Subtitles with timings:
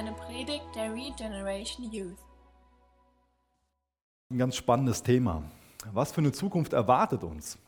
[0.00, 2.16] eine Predigt der Regeneration Youth.
[4.30, 5.42] Ein ganz spannendes Thema.
[5.92, 7.58] Was für eine Zukunft erwartet uns?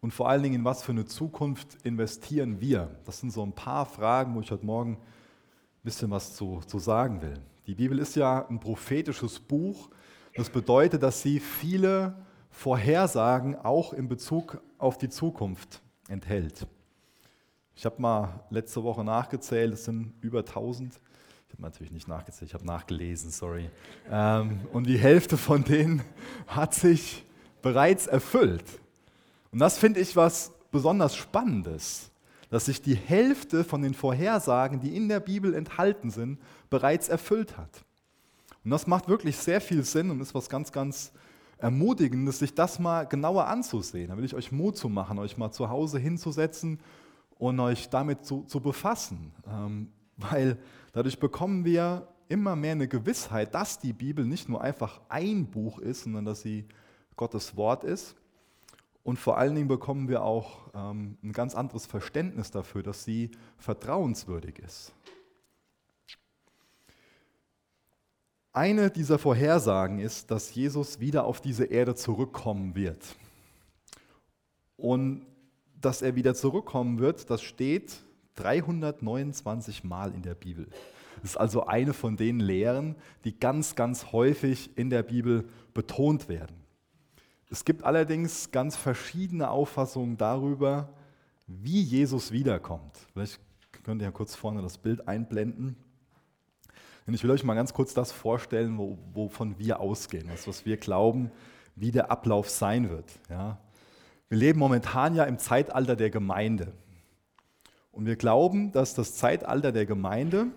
[0.00, 2.90] Und vor allen Dingen, in was für eine Zukunft investieren wir?
[3.04, 6.80] Das sind so ein paar Fragen, wo ich heute Morgen ein bisschen was zu, zu
[6.80, 7.34] sagen will.
[7.68, 9.90] Die Bibel ist ja ein prophetisches Buch.
[10.34, 12.16] Das bedeutet, dass sie viele
[12.50, 16.66] Vorhersagen auch in Bezug auf die Zukunft enthält.
[17.76, 20.98] Ich habe mal letzte Woche nachgezählt, es sind über 1000.
[21.48, 23.70] Ich habe natürlich nicht nachgezählt, ich habe nachgelesen, sorry.
[24.10, 26.02] Ähm, und die Hälfte von denen
[26.46, 27.24] hat sich
[27.62, 28.64] bereits erfüllt.
[29.50, 32.10] Und das finde ich was besonders Spannendes,
[32.50, 36.38] dass sich die Hälfte von den Vorhersagen, die in der Bibel enthalten sind,
[36.70, 37.84] bereits erfüllt hat.
[38.64, 41.12] Und das macht wirklich sehr viel Sinn und ist was ganz, ganz
[41.56, 44.10] Ermutigendes, sich das mal genauer anzusehen.
[44.10, 46.78] Da will ich euch Mut zu machen, euch mal zu Hause hinzusetzen
[47.38, 49.32] und euch damit zu, zu befassen.
[49.48, 49.88] Ähm,
[50.18, 50.58] weil
[50.92, 55.78] dadurch bekommen wir immer mehr eine Gewissheit, dass die Bibel nicht nur einfach ein Buch
[55.78, 56.66] ist, sondern dass sie
[57.16, 58.14] Gottes Wort ist.
[59.02, 63.30] Und vor allen Dingen bekommen wir auch ähm, ein ganz anderes Verständnis dafür, dass sie
[63.56, 64.92] vertrauenswürdig ist.
[68.52, 73.16] Eine dieser Vorhersagen ist, dass Jesus wieder auf diese Erde zurückkommen wird.
[74.76, 75.24] Und
[75.80, 78.02] dass er wieder zurückkommen wird, das steht
[78.38, 80.66] 329 Mal in der Bibel.
[81.22, 86.28] Das ist also eine von den Lehren, die ganz, ganz häufig in der Bibel betont
[86.28, 86.56] werden.
[87.50, 90.90] Es gibt allerdings ganz verschiedene Auffassungen darüber,
[91.46, 92.96] wie Jesus wiederkommt.
[93.12, 93.40] Vielleicht
[93.82, 95.76] könnt ihr ja kurz vorne das Bild einblenden.
[97.06, 98.76] Und ich will euch mal ganz kurz das vorstellen,
[99.14, 101.30] wovon wir ausgehen, was wir glauben,
[101.74, 103.10] wie der Ablauf sein wird.
[103.30, 103.58] Ja.
[104.28, 106.74] Wir leben momentan ja im Zeitalter der Gemeinde.
[107.98, 110.52] Und wir glauben, dass das Zeitalter der Gemeinde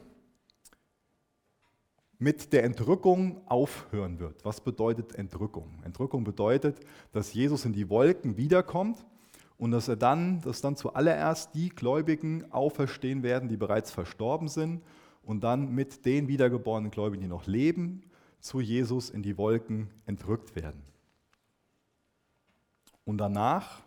[2.19, 4.45] mit der Entrückung aufhören wird.
[4.45, 5.81] Was bedeutet Entrückung?
[5.83, 6.79] Entrückung bedeutet,
[7.13, 9.03] dass Jesus in die Wolken wiederkommt
[9.57, 14.83] und dass er dann, dass dann zuallererst die Gläubigen auferstehen werden, die bereits verstorben sind
[15.23, 18.03] und dann mit den wiedergeborenen Gläubigen, die noch leben,
[18.39, 20.83] zu Jesus in die Wolken entrückt werden.
[23.03, 23.81] Und danach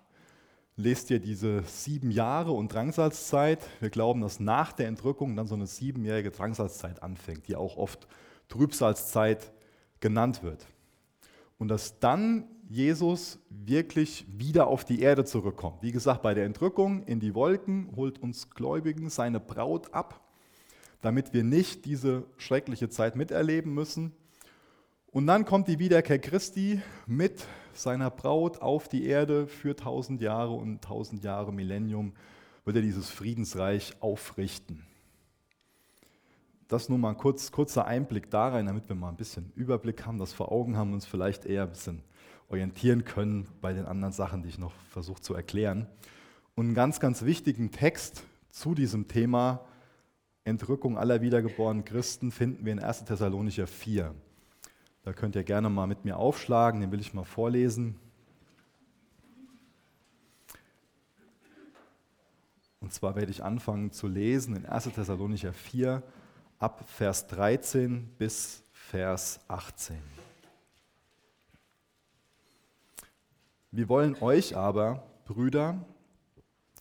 [0.77, 3.61] lest ihr diese sieben Jahre und Drangsalzzeit.
[3.81, 8.09] Wir glauben, dass nach der Entrückung dann so eine siebenjährige Drangsalzzeit anfängt, die auch oft
[8.49, 9.53] Trübsalzeit
[10.01, 10.67] genannt wird.
[11.59, 15.83] Und dass dann Jesus wirklich wieder auf die Erde zurückkommt.
[15.83, 20.21] Wie gesagt, bei der Entrückung in die Wolken holt uns Gläubigen seine Braut ab,
[21.01, 24.13] damit wir nicht diese schreckliche Zeit miterleben müssen.
[25.07, 27.47] Und dann kommt die Wiederkehr Christi mit
[27.77, 32.13] seiner Braut auf die Erde für tausend Jahre und tausend Jahre Millennium
[32.65, 34.85] wird er dieses Friedensreich aufrichten.
[36.69, 40.19] Das nur mal kurz, kurzer Einblick da rein, damit wir mal ein bisschen Überblick haben,
[40.19, 42.03] das vor Augen haben und uns vielleicht eher ein bisschen
[42.49, 45.87] orientieren können bei den anderen Sachen, die ich noch versuche zu erklären.
[46.55, 49.65] Und einen ganz, ganz wichtigen Text zu diesem Thema
[50.45, 53.05] Entrückung aller wiedergeborenen Christen finden wir in 1.
[53.05, 54.15] Thessalonicher 4.
[55.05, 58.01] Da könnt ihr gerne mal mit mir aufschlagen, den will ich mal vorlesen.
[62.81, 64.85] Und zwar werde ich anfangen zu lesen in 1.
[64.85, 66.03] Thessalonicher 4
[66.59, 69.97] ab Vers 13 bis Vers 18.
[73.71, 75.85] Wir wollen euch aber, Brüder,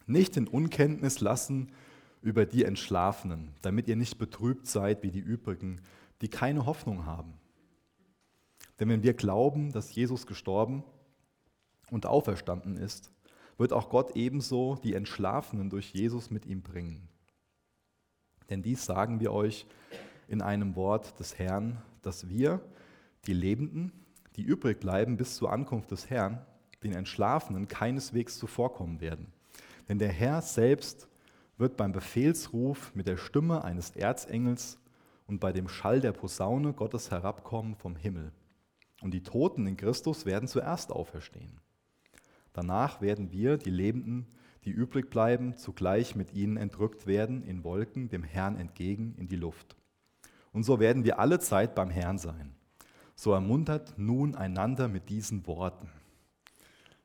[0.06, 1.74] nicht in Unkenntnis lassen
[2.22, 5.82] über die Entschlafenen, damit ihr nicht betrübt seid wie die übrigen,
[6.22, 7.34] die keine Hoffnung haben.
[8.84, 10.84] Denn wenn wir glauben, dass Jesus gestorben
[11.90, 13.14] und auferstanden ist,
[13.58, 17.08] wird auch Gott ebenso die Entschlafenen durch Jesus mit ihm bringen.
[18.50, 19.68] Denn dies sagen wir euch
[20.28, 22.60] in einem Wort des Herrn, dass wir,
[23.26, 23.94] die Lebenden,
[24.36, 26.46] die übrig bleiben bis zur Ankunft des Herrn,
[26.84, 29.32] den Entschlafenen keineswegs zuvorkommen werden.
[29.88, 31.08] Denn der Herr selbst
[31.58, 34.78] wird beim Befehlsruf mit der Stimme eines Erzengels
[35.26, 38.34] und bei dem Schall der Posaune Gottes herabkommen vom Himmel.
[39.04, 41.60] Und die Toten in Christus werden zuerst auferstehen.
[42.54, 44.28] Danach werden wir, die Lebenden,
[44.64, 49.36] die übrig bleiben, zugleich mit ihnen entrückt werden in Wolken dem Herrn entgegen in die
[49.36, 49.76] Luft.
[50.54, 52.56] Und so werden wir alle Zeit beim Herrn sein.
[53.14, 55.90] So ermuntert nun einander mit diesen Worten.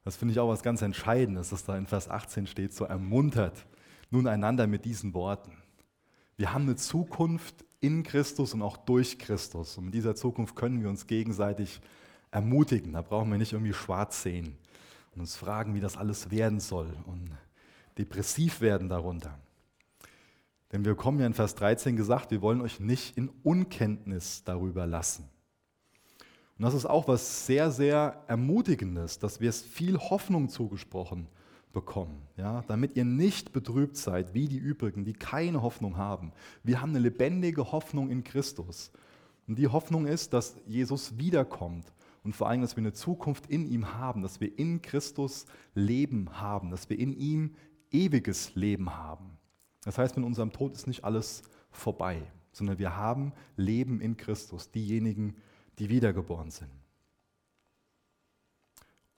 [0.04, 3.66] Das finde ich auch was ganz Entscheidendes, dass da in Vers 18 steht, so ermuntert
[4.10, 5.52] nun einander mit diesen Worten.
[6.36, 9.78] Wir haben eine Zukunft in Christus und auch durch Christus.
[9.78, 11.80] Und in dieser Zukunft können wir uns gegenseitig
[12.30, 12.92] ermutigen.
[12.92, 14.56] Da brauchen wir nicht irgendwie schwarz sehen
[15.14, 17.30] und uns fragen, wie das alles werden soll und
[17.96, 19.38] depressiv werden darunter.
[20.72, 24.86] Denn wir kommen ja in Vers 13 gesagt, wir wollen euch nicht in Unkenntnis darüber
[24.86, 25.28] lassen.
[26.58, 31.28] Und das ist auch was sehr, sehr Ermutigendes, dass wir es viel Hoffnung zugesprochen
[31.78, 36.32] bekommen, ja, damit ihr nicht betrübt seid wie die übrigen, die keine Hoffnung haben.
[36.64, 38.90] Wir haben eine lebendige Hoffnung in Christus.
[39.46, 41.86] Und die Hoffnung ist, dass Jesus wiederkommt
[42.24, 46.40] und vor allem, dass wir eine Zukunft in ihm haben, dass wir in Christus Leben
[46.40, 47.54] haben, dass wir in ihm
[47.92, 49.38] ewiges Leben haben.
[49.84, 52.20] Das heißt, mit unserem Tod ist nicht alles vorbei,
[52.50, 55.36] sondern wir haben Leben in Christus, diejenigen,
[55.78, 56.72] die wiedergeboren sind.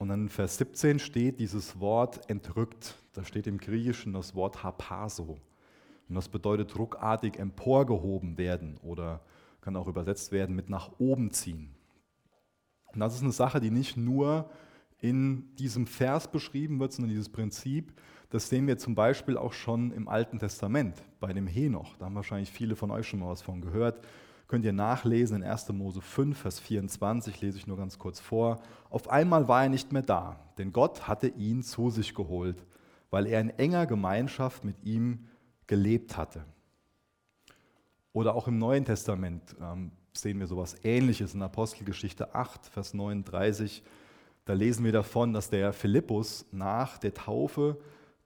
[0.01, 2.95] Und dann in Vers 17 steht dieses Wort entrückt.
[3.13, 5.37] Da steht im Griechischen das Wort hapaso.
[6.09, 9.21] Und das bedeutet ruckartig emporgehoben werden oder
[9.61, 11.75] kann auch übersetzt werden mit nach oben ziehen.
[12.91, 14.49] Und das ist eine Sache, die nicht nur
[14.97, 17.93] in diesem Vers beschrieben wird, sondern dieses Prinzip,
[18.31, 21.95] das sehen wir zum Beispiel auch schon im Alten Testament bei dem Henoch.
[21.99, 24.03] Da haben wahrscheinlich viele von euch schon mal was von gehört.
[24.51, 25.69] Könnt ihr nachlesen in 1.
[25.69, 28.59] Mose 5, Vers 24, lese ich nur ganz kurz vor.
[28.89, 32.65] Auf einmal war er nicht mehr da, denn Gott hatte ihn zu sich geholt,
[33.11, 35.29] weil er in enger Gemeinschaft mit ihm
[35.67, 36.43] gelebt hatte.
[38.11, 43.81] Oder auch im Neuen Testament ähm, sehen wir sowas Ähnliches in Apostelgeschichte 8, Vers 39.
[44.43, 47.79] Da lesen wir davon, dass der Philippus nach der Taufe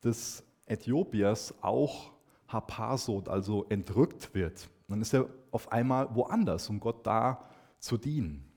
[0.04, 2.14] des Äthiopiers auch
[2.48, 4.70] hapasot, also entrückt wird.
[4.88, 7.50] Dann ist er auf einmal woanders, um Gott da
[7.80, 8.52] zu dienen.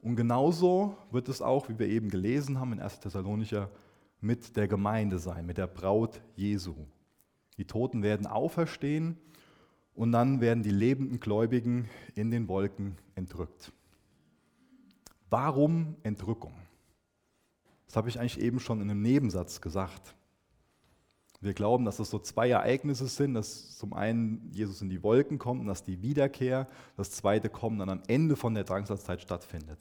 [0.00, 3.00] Und genauso wird es auch, wie wir eben gelesen haben in 1.
[3.00, 3.70] Thessalonicher,
[4.20, 6.74] mit der Gemeinde sein, mit der Braut Jesu.
[7.58, 9.18] Die Toten werden auferstehen
[9.94, 13.72] und dann werden die lebenden Gläubigen in den Wolken entrückt.
[15.28, 16.54] Warum Entrückung?
[17.86, 20.14] Das habe ich eigentlich eben schon in einem Nebensatz gesagt.
[21.40, 25.38] Wir glauben, dass es so zwei Ereignisse sind, dass zum einen Jesus in die Wolken
[25.38, 26.66] kommt und dass die Wiederkehr,
[26.96, 29.78] das zweite Kommen dann am Ende von der Drangsalzzeit stattfindet.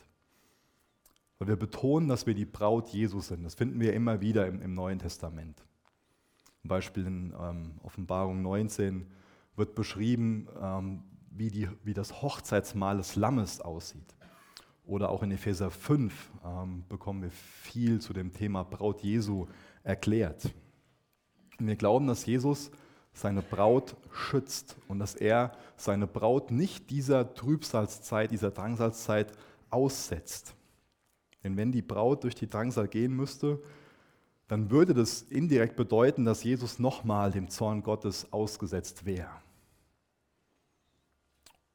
[1.40, 3.44] Weil wir betonen, dass wir die Braut Jesus sind.
[3.44, 5.64] Das finden wir immer wieder im, im Neuen Testament.
[6.62, 9.06] Zum Beispiel in ähm, Offenbarung 19
[9.56, 14.16] wird beschrieben, ähm, wie, die, wie das Hochzeitsmahl des Lammes aussieht.
[14.86, 19.48] Oder auch in Epheser 5 ähm, bekommen wir viel zu dem Thema Braut Jesu
[19.84, 20.54] erklärt.
[21.60, 22.72] Wir glauben, dass Jesus
[23.14, 29.32] seine Braut schützt und dass er seine Braut nicht dieser Trübsalzeit, dieser Drangsalzeit
[29.70, 30.54] aussetzt.
[31.44, 33.62] Denn wenn die Braut durch die Drangsal gehen müsste,
[34.48, 39.32] dann würde das indirekt bedeuten, dass Jesus nochmal dem Zorn Gottes ausgesetzt wäre.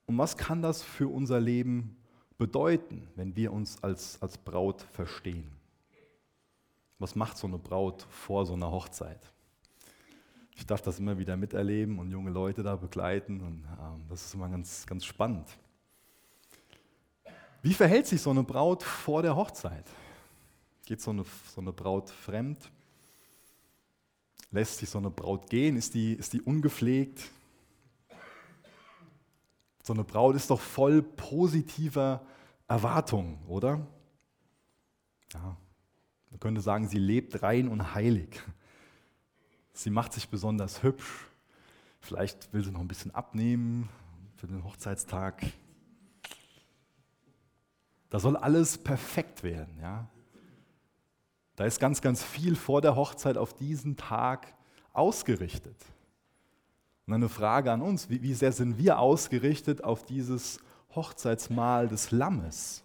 [0.06, 1.96] Und was kann das für unser Leben
[2.36, 5.50] bedeuten, wenn wir uns als, als Braut verstehen?
[6.98, 9.32] Was macht so eine Braut vor so einer Hochzeit?
[10.54, 14.34] Ich darf das immer wieder miterleben und junge Leute da begleiten und ähm, das ist
[14.34, 15.48] immer ganz, ganz spannend.
[17.62, 19.84] Wie verhält sich so eine Braut vor der Hochzeit?
[20.86, 21.24] Geht so eine,
[21.54, 22.70] so eine Braut fremd?
[24.50, 25.76] Lässt sich so eine Braut gehen?
[25.76, 27.30] Ist die, ist die ungepflegt?
[29.82, 32.22] So eine Braut ist doch voll positiver
[32.66, 33.86] Erwartungen, oder?
[35.32, 35.56] Ja,
[36.30, 38.40] man könnte sagen, sie lebt rein und heilig.
[39.72, 41.26] Sie macht sich besonders hübsch.
[42.00, 43.88] Vielleicht will sie noch ein bisschen abnehmen
[44.36, 45.42] für den Hochzeitstag.
[48.08, 49.78] Da soll alles perfekt werden.
[49.80, 50.08] Ja?
[51.56, 54.52] Da ist ganz, ganz viel vor der Hochzeit auf diesen Tag
[54.92, 55.76] ausgerichtet.
[57.06, 60.58] Und eine Frage an uns, wie, wie sehr sind wir ausgerichtet auf dieses
[60.94, 62.82] Hochzeitsmahl des Lammes?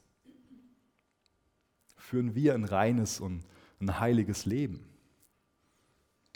[1.96, 3.44] Führen wir ein reines und
[3.80, 4.84] ein heiliges Leben?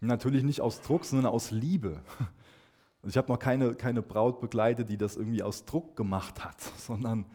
[0.02, 2.02] Natürlich nicht aus Druck, sondern aus Liebe.
[3.02, 6.60] Und ich habe noch keine, keine Braut begleitet, die das irgendwie aus Druck gemacht hat,
[6.78, 7.26] sondern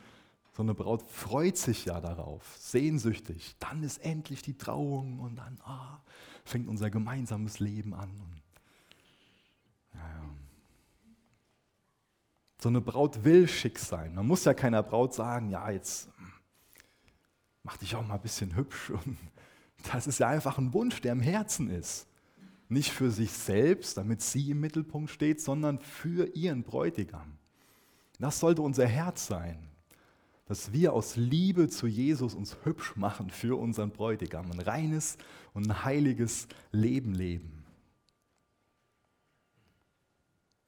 [0.52, 3.56] so eine Braut freut sich ja darauf, sehnsüchtig.
[3.58, 5.98] Dann ist endlich die Trauung und dann ah,
[6.44, 8.10] fängt unser gemeinsames Leben an.
[9.94, 10.24] Ja, ja.
[12.62, 14.14] So eine Braut will schick sein.
[14.14, 16.08] Man muss ja keiner Braut sagen, ja, jetzt
[17.64, 18.90] mach dich auch mal ein bisschen hübsch.
[19.04, 19.18] Und
[19.92, 22.06] das ist ja einfach ein Wunsch, der im Herzen ist.
[22.74, 27.38] Nicht für sich selbst, damit sie im Mittelpunkt steht, sondern für ihren Bräutigam.
[28.18, 29.70] Das sollte unser Herz sein,
[30.46, 35.18] dass wir aus Liebe zu Jesus uns hübsch machen für unseren Bräutigam, ein reines
[35.52, 37.64] und ein heiliges Leben leben.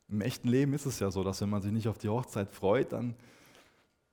[0.08, 2.52] Im echten Leben ist es ja so, dass wenn man sich nicht auf die Hochzeit
[2.52, 3.16] freut, dann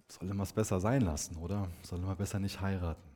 [0.07, 1.69] sollte man es besser sein lassen, oder?
[1.83, 3.12] Sollte man besser nicht heiraten.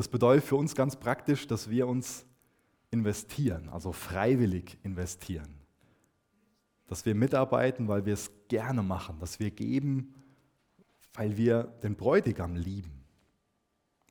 [0.00, 2.24] Das bedeutet für uns ganz praktisch, dass wir uns
[2.90, 5.60] investieren, also freiwillig investieren.
[6.86, 10.14] Dass wir mitarbeiten, weil wir es gerne machen, dass wir geben,
[11.12, 13.04] weil wir den Bräutigam lieben.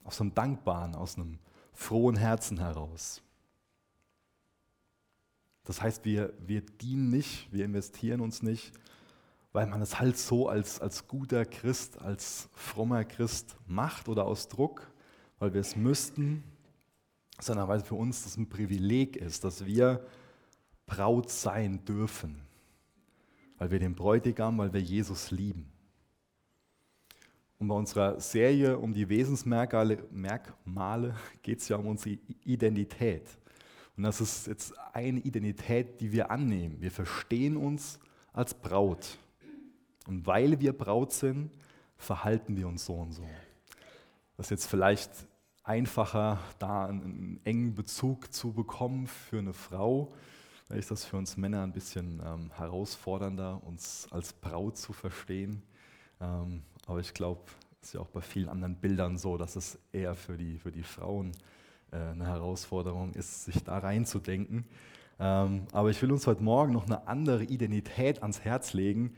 [0.04, 1.40] Aus einem dankbaren, aus einem
[1.74, 3.24] frohen Herzen heraus.
[5.64, 8.74] Das heißt, wir, wir dienen nicht, wir investieren uns nicht,
[9.54, 14.50] weil man es halt so als, als guter Christ, als frommer Christ macht oder aus
[14.50, 14.94] Druck,
[15.40, 16.44] weil wir es müssten,
[17.40, 20.06] sondern weil für uns das ein Privileg ist, dass wir
[20.86, 22.42] Braut sein dürfen,
[23.58, 25.72] weil wir den Bräutigam, weil wir Jesus lieben.
[27.60, 33.24] Und bei unserer Serie um die Wesensmerkmale geht es ja um unsere Identität.
[33.98, 36.78] Und das ist jetzt eine Identität, die wir annehmen.
[36.80, 38.00] Wir verstehen uns
[38.32, 39.18] als Braut.
[40.08, 41.52] Und weil wir Braut sind,
[41.98, 43.28] verhalten wir uns so und so.
[44.38, 45.12] Das ist jetzt vielleicht
[45.70, 50.12] einfacher, da einen, engen Bezug zu bekommen für eine Frau.
[50.68, 55.62] Da ist das für uns Männer ein bisschen ähm, herausfordernder, uns als Braut zu verstehen.
[56.20, 57.42] Ähm, aber ich glaube,
[57.82, 60.72] es ist ja auch bei vielen anderen Bildern so, dass es eher für die, für
[60.72, 61.34] die Frauen
[61.92, 64.66] äh, eine Herausforderung ist, sich da reinzudenken.
[65.20, 69.14] Ähm, aber ich will uns heute Morgen noch eine andere Identität ans Herz legen,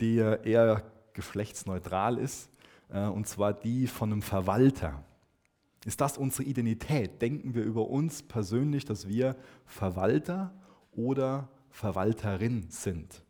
[0.00, 2.48] die eher geschlechtsneutral ist,
[2.88, 5.04] äh, und zwar die von einem Verwalter.
[5.84, 7.22] Ist das unsere Identität?
[7.22, 10.52] Denken wir über uns persönlich, dass wir Verwalter
[10.92, 13.22] oder Verwalterin sind?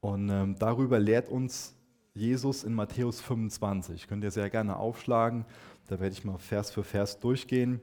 [0.00, 1.74] Und ähm, darüber lehrt uns
[2.14, 4.08] Jesus in Matthäus 25.
[4.08, 5.44] Könnt ihr sehr gerne aufschlagen.
[5.88, 7.80] Da werde ich mal Vers für Vers durchgehen.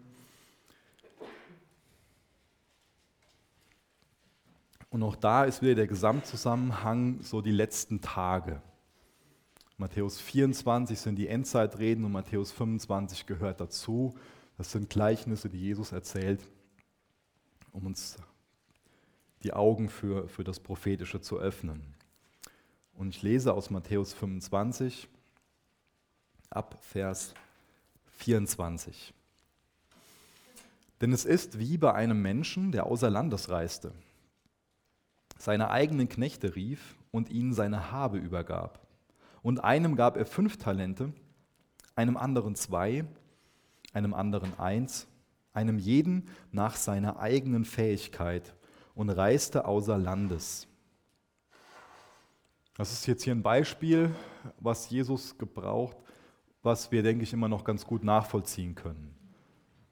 [4.90, 8.62] Und auch da ist wieder der Gesamtzusammenhang so die letzten Tage.
[9.80, 14.14] Matthäus 24 sind die Endzeitreden und Matthäus 25 gehört dazu.
[14.58, 16.42] Das sind Gleichnisse, die Jesus erzählt,
[17.72, 18.18] um uns
[19.42, 21.82] die Augen für, für das Prophetische zu öffnen.
[22.94, 25.08] Und ich lese aus Matthäus 25
[26.50, 27.34] ab Vers
[28.18, 29.14] 24.
[31.00, 33.94] Denn es ist wie bei einem Menschen, der außer Landes reiste,
[35.38, 38.89] seine eigenen Knechte rief und ihnen seine Habe übergab.
[39.42, 41.14] Und einem gab er fünf Talente,
[41.96, 43.06] einem anderen zwei,
[43.94, 45.08] einem anderen eins,
[45.54, 48.54] einem jeden nach seiner eigenen Fähigkeit
[48.96, 50.68] und reiste außer Landes.
[52.78, 54.16] Das ist jetzt hier ein Beispiel,
[54.60, 55.98] was Jesus gebraucht,
[56.64, 59.16] was wir, denke ich, immer noch ganz gut nachvollziehen können.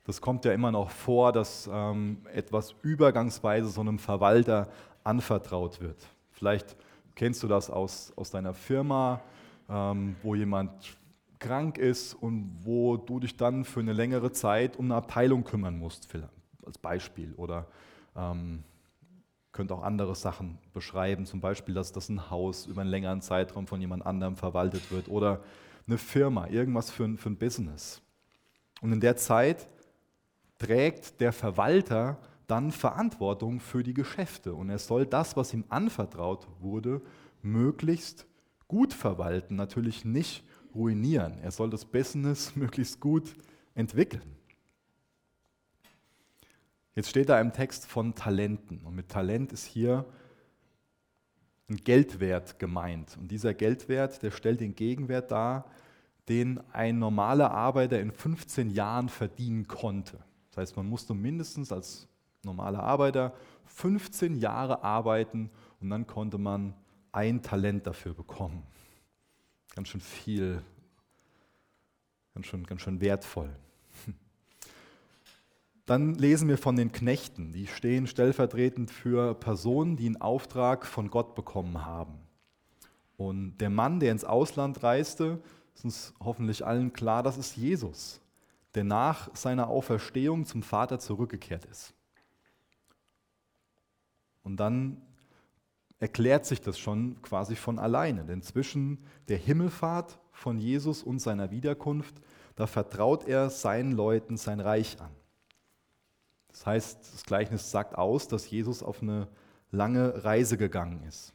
[0.06, 4.70] Das kommt ja immer noch vor, dass ähm, etwas übergangsweise so einem Verwalter
[5.04, 5.98] anvertraut wird.
[6.32, 6.78] Vielleicht
[7.14, 9.22] kennst du das aus, aus deiner Firma,
[9.70, 10.98] ähm, wo jemand
[11.40, 15.78] krank ist und wo du dich dann für eine längere Zeit um eine Abteilung kümmern
[15.78, 16.08] musst,
[16.66, 17.34] als Beispiel.
[17.36, 17.68] Oder
[18.16, 18.64] ähm,
[19.52, 23.68] könnt auch andere Sachen beschreiben, zum Beispiel, dass das ein Haus über einen längeren Zeitraum
[23.68, 25.42] von jemand anderem verwaltet wird oder
[25.88, 28.02] eine Firma, irgendwas für ein, für ein Business.
[28.82, 29.68] Und in der Zeit
[30.60, 36.48] trägt der Verwalter dann Verantwortung für die Geschäfte und er soll das, was ihm anvertraut
[36.60, 37.02] wurde,
[37.42, 38.26] möglichst
[38.68, 40.44] gut verwalten, natürlich nicht
[40.74, 41.38] ruinieren.
[41.42, 43.36] Er soll das Business möglichst gut
[43.76, 44.36] entwickeln.
[46.96, 50.06] Jetzt steht da im Text von Talenten und mit Talent ist hier
[51.70, 53.18] ein Geldwert gemeint.
[53.20, 55.66] Und dieser Geldwert, der stellt den Gegenwert dar,
[56.28, 60.18] den ein normaler Arbeiter in 15 Jahren verdienen konnte.
[60.50, 62.08] Das heißt, man musste mindestens als
[62.44, 63.34] normaler Arbeiter
[63.66, 66.74] 15 Jahre arbeiten und dann konnte man
[67.12, 68.64] ein Talent dafür bekommen.
[69.76, 70.62] Ganz schön viel,
[72.34, 73.56] ganz schön, ganz schön wertvoll.
[75.88, 77.54] Dann lesen wir von den Knechten.
[77.54, 82.20] Die stehen stellvertretend für Personen, die einen Auftrag von Gott bekommen haben.
[83.16, 85.42] Und der Mann, der ins Ausland reiste,
[85.74, 88.20] ist uns hoffentlich allen klar, das ist Jesus,
[88.76, 91.94] der nach seiner Auferstehung zum Vater zurückgekehrt ist.
[94.44, 95.02] Und dann
[96.00, 98.24] erklärt sich das schon quasi von alleine.
[98.24, 102.16] Denn zwischen der Himmelfahrt von Jesus und seiner Wiederkunft,
[102.56, 105.12] da vertraut er seinen Leuten sein Reich an.
[106.50, 109.28] Das heißt, das Gleichnis sagt aus, dass Jesus auf eine
[109.72, 111.34] lange Reise gegangen ist.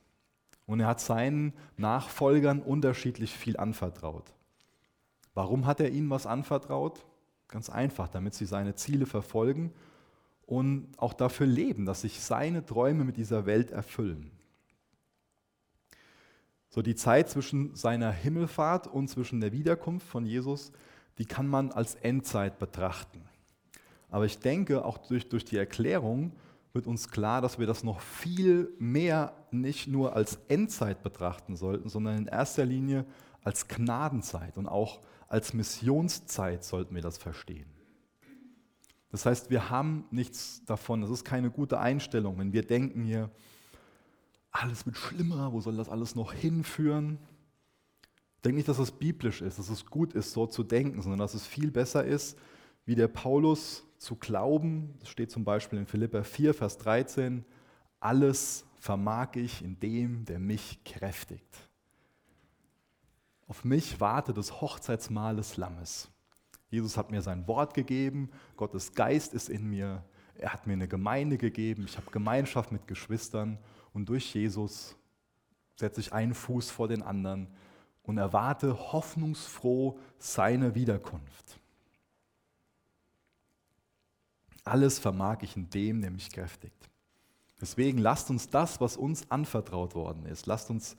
[0.67, 4.33] Und er hat seinen Nachfolgern unterschiedlich viel anvertraut.
[5.35, 7.05] Warum hat er ihnen was anvertraut?
[7.49, 9.73] Ganz einfach, damit sie seine Ziele verfolgen
[10.47, 14.31] und auch dafür leben, dass sich seine Träume mit dieser Welt erfüllen.
[16.75, 20.73] So die Zeit zwischen seiner Himmelfahrt und zwischen der Wiederkunft von Jesus,
[21.19, 23.21] die kann man als Endzeit betrachten.
[24.09, 26.33] Aber ich denke, auch durch, durch die Erklärung
[26.73, 31.91] wird uns klar, dass wir das noch viel mehr nicht nur als Endzeit betrachten sollten,
[31.91, 33.05] sondern in erster Linie
[33.45, 37.69] als Gnadenzeit und auch als Missionszeit sollten wir das verstehen.
[39.11, 41.03] Das heißt, wir haben nichts davon.
[41.03, 43.31] Das ist keine gute Einstellung, wenn wir denken hier,
[44.53, 47.19] alles wird schlimmer, wo soll das alles noch hinführen?
[48.37, 51.21] Ich denke nicht, dass es biblisch ist, dass es gut ist, so zu denken, sondern
[51.21, 52.39] dass es viel besser ist,
[52.85, 54.95] wie der Paulus zu glauben.
[55.01, 57.45] Das steht zum Beispiel in Philippa 4, Vers 13.
[58.01, 61.69] Alles vermag ich in dem, der mich kräftigt.
[63.47, 66.09] Auf mich wartet das Hochzeitsmahl des Lammes.
[66.69, 70.03] Jesus hat mir sein Wort gegeben, Gottes Geist ist in mir,
[70.35, 73.59] er hat mir eine Gemeinde gegeben, ich habe Gemeinschaft mit Geschwistern
[73.93, 74.97] und durch Jesus
[75.77, 77.49] setze ich einen Fuß vor den anderen
[78.03, 81.59] und erwarte hoffnungsfroh seine Wiederkunft.
[84.65, 86.89] Alles vermag ich in dem, der mich kräftigt.
[87.61, 90.97] Deswegen lasst uns das, was uns anvertraut worden ist, lasst uns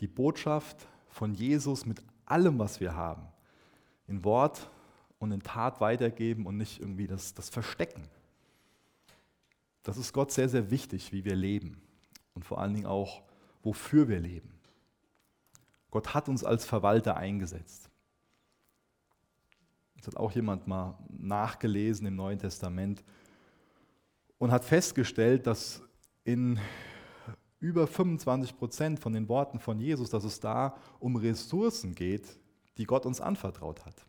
[0.00, 3.26] die Botschaft von Jesus mit allem, was wir haben,
[4.06, 4.70] in Wort
[5.18, 8.02] und in Tat weitergeben und nicht irgendwie das, das verstecken.
[9.82, 11.80] Das ist Gott sehr, sehr wichtig, wie wir leben
[12.36, 13.22] und vor allen Dingen auch,
[13.62, 14.52] wofür wir leben.
[15.90, 17.90] Gott hat uns als Verwalter eingesetzt.
[19.96, 23.02] Das hat auch jemand mal nachgelesen im Neuen Testament
[24.38, 25.82] und hat festgestellt, dass
[26.22, 26.60] in
[27.58, 32.38] über 25 Prozent von den Worten von Jesus, dass es da um Ressourcen geht,
[32.76, 34.06] die Gott uns anvertraut hat.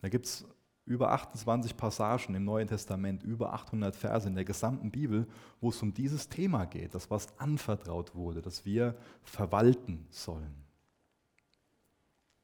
[0.00, 0.46] Da gibt es
[0.86, 5.26] über 28 Passagen im Neuen Testament, über 800 Verse in der gesamten Bibel,
[5.60, 10.54] wo es um dieses Thema geht, das was anvertraut wurde, dass wir verwalten sollen.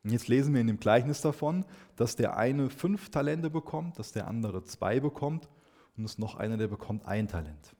[0.03, 4.13] Und jetzt lesen wir in dem Gleichnis davon, dass der eine fünf Talente bekommt, dass
[4.13, 5.49] der andere zwei bekommt
[5.97, 7.77] und es noch einer, der bekommt ein Talent.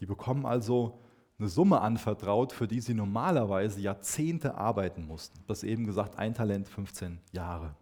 [0.00, 1.02] Die bekommen also
[1.38, 5.40] eine Summe anvertraut, für die sie normalerweise Jahrzehnte arbeiten mussten.
[5.46, 7.74] Das eben gesagt, ein Talent 15 Jahre.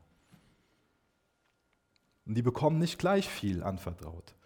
[2.30, 4.36] Und die bekommen nicht gleich viel anvertraut,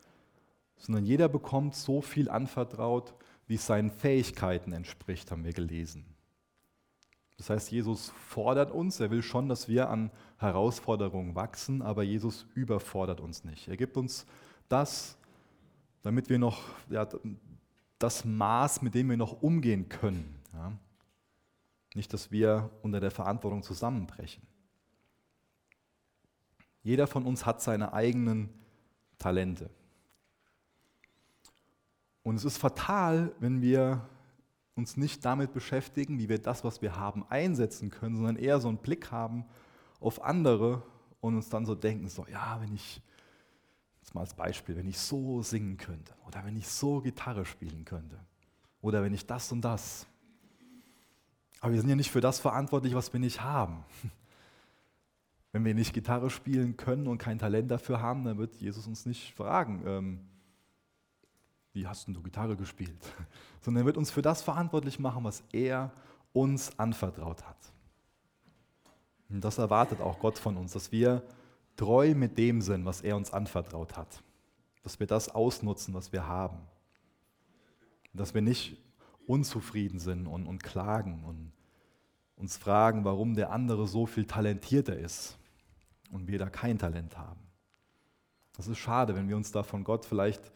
[0.78, 3.12] sondern jeder bekommt so viel anvertraut,
[3.46, 6.06] wie es seinen Fähigkeiten entspricht, haben wir gelesen.
[7.36, 12.46] Das heißt, Jesus fordert uns, er will schon, dass wir an Herausforderungen wachsen, aber Jesus
[12.54, 13.68] überfordert uns nicht.
[13.68, 14.24] Er gibt uns
[14.70, 15.18] das,
[16.00, 17.06] damit wir noch ja,
[17.98, 20.40] das Maß, mit dem wir noch umgehen können.
[20.54, 20.72] Ja?
[21.94, 24.53] Nicht, dass wir unter der Verantwortung zusammenbrechen.
[26.84, 28.50] Jeder von uns hat seine eigenen
[29.18, 29.70] Talente.
[32.22, 34.06] Und es ist fatal, wenn wir
[34.74, 38.68] uns nicht damit beschäftigen, wie wir das, was wir haben, einsetzen können, sondern eher so
[38.68, 39.44] einen Blick haben
[39.98, 40.82] auf andere
[41.20, 43.00] und uns dann so denken, so, ja, wenn ich,
[44.02, 47.84] jetzt mal als Beispiel, wenn ich so singen könnte oder wenn ich so Gitarre spielen
[47.84, 48.18] könnte
[48.82, 50.06] oder wenn ich das und das.
[51.60, 53.84] Aber wir sind ja nicht für das verantwortlich, was wir nicht haben.
[55.54, 59.06] Wenn wir nicht Gitarre spielen können und kein Talent dafür haben, dann wird Jesus uns
[59.06, 60.20] nicht fragen, ähm,
[61.72, 62.98] wie hast du Gitarre gespielt?
[63.60, 65.92] Sondern er wird uns für das verantwortlich machen, was er
[66.32, 67.72] uns anvertraut hat.
[69.28, 71.22] Und das erwartet auch Gott von uns, dass wir
[71.76, 74.24] treu mit dem sind, was er uns anvertraut hat.
[74.82, 76.58] Dass wir das ausnutzen, was wir haben.
[78.12, 78.76] Dass wir nicht
[79.28, 81.52] unzufrieden sind und, und klagen und
[82.34, 85.38] uns fragen, warum der andere so viel talentierter ist
[86.14, 87.40] und wir da kein Talent haben.
[88.56, 90.52] Das ist schade, wenn wir uns da von Gott vielleicht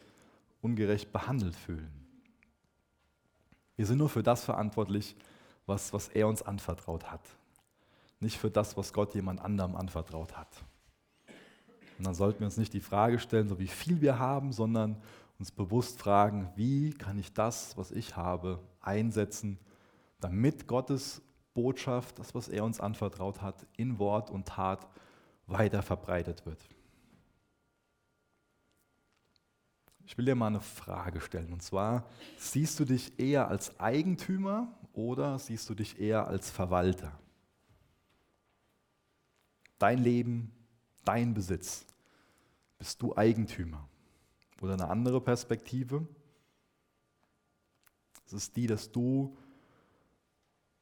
[0.61, 1.91] ungerecht behandelt fühlen.
[3.75, 5.15] Wir sind nur für das verantwortlich,
[5.65, 7.21] was, was er uns anvertraut hat.
[8.21, 10.63] Nicht für das, was Gott jemand anderem anvertraut hat.
[11.97, 15.01] Und dann sollten wir uns nicht die Frage stellen, so wie viel wir haben, sondern
[15.37, 19.59] uns bewusst fragen, wie kann ich das, was ich habe, einsetzen,
[20.21, 21.21] damit Gottes
[21.53, 24.87] Botschaft, das, was er uns anvertraut hat, in Wort und Tat
[25.49, 26.63] weiter verbreitet wird.
[30.05, 31.53] Ich will dir mal eine Frage stellen.
[31.53, 32.05] Und zwar,
[32.37, 37.11] siehst du dich eher als Eigentümer oder siehst du dich eher als Verwalter?
[39.77, 40.51] Dein Leben,
[41.05, 41.85] dein Besitz.
[42.79, 43.87] Bist du Eigentümer?
[44.61, 46.07] Oder eine andere Perspektive?
[48.25, 49.37] Es ist die, dass du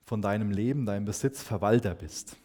[0.06, 2.38] von deinem Leben, deinem Besitz Verwalter bist.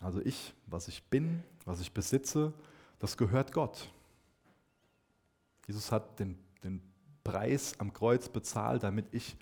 [0.00, 2.52] Also ich, was ich bin, was ich besitze,
[2.98, 3.90] das gehört Gott.
[5.66, 6.82] Jesus hat den, den
[7.24, 9.36] Preis am Kreuz bezahlt, damit ich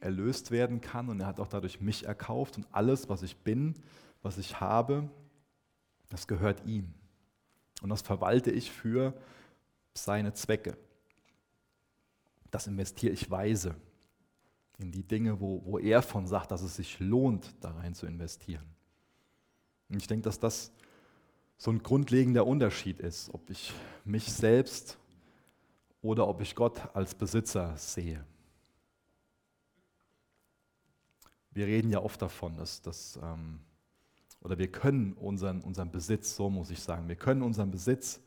[0.00, 1.08] erlöst werden kann.
[1.08, 2.56] Und er hat auch dadurch mich erkauft.
[2.56, 3.74] Und alles, was ich bin,
[4.22, 5.08] was ich habe,
[6.08, 6.92] das gehört ihm.
[7.82, 9.14] Und das verwalte ich für
[9.94, 10.76] seine Zwecke.
[12.50, 13.74] Das investiere ich weise
[14.78, 18.06] in die Dinge, wo, wo er von sagt, dass es sich lohnt, da rein zu
[18.06, 18.64] investieren.
[19.90, 20.72] Und ich denke, dass das
[21.58, 23.72] so ein grundlegender Unterschied ist, ob ich
[24.04, 24.98] mich selbst
[26.00, 28.24] oder ob ich Gott als Besitzer sehe.
[31.50, 33.60] Wir reden ja oft davon, dass, dass ähm,
[34.40, 38.20] oder wir können unseren, unseren Besitz, so muss ich sagen, wir können unseren Besitz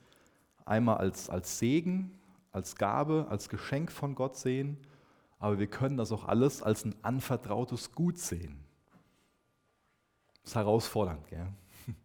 [0.65, 2.11] einmal als, als Segen,
[2.51, 4.77] als Gabe, als Geschenk von Gott sehen,
[5.39, 8.62] aber wir können das auch alles als ein anvertrautes Gut sehen.
[10.43, 11.47] Das ist herausfordernd, gell?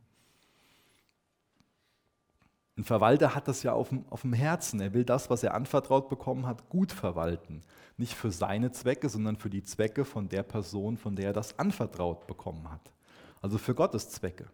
[2.77, 4.81] Ein Verwalter hat das ja auf dem, auf dem Herzen.
[4.81, 7.63] Er will das, was er anvertraut bekommen hat, gut verwalten.
[7.97, 11.59] Nicht für seine Zwecke, sondern für die Zwecke von der Person, von der er das
[11.59, 12.93] anvertraut bekommen hat.
[13.41, 14.49] Also für Gottes Zwecke.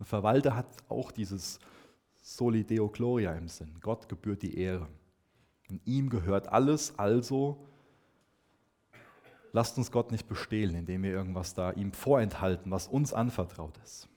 [0.00, 1.60] Ein Verwalter hat auch dieses
[2.20, 3.78] Soli Deo Gloria im Sinn.
[3.80, 4.88] Gott gebührt die Ehre.
[5.68, 7.66] Und ihm gehört alles, also
[9.54, 14.08] lasst uns Gott nicht bestehlen, indem wir irgendwas da ihm vorenthalten, was uns anvertraut ist.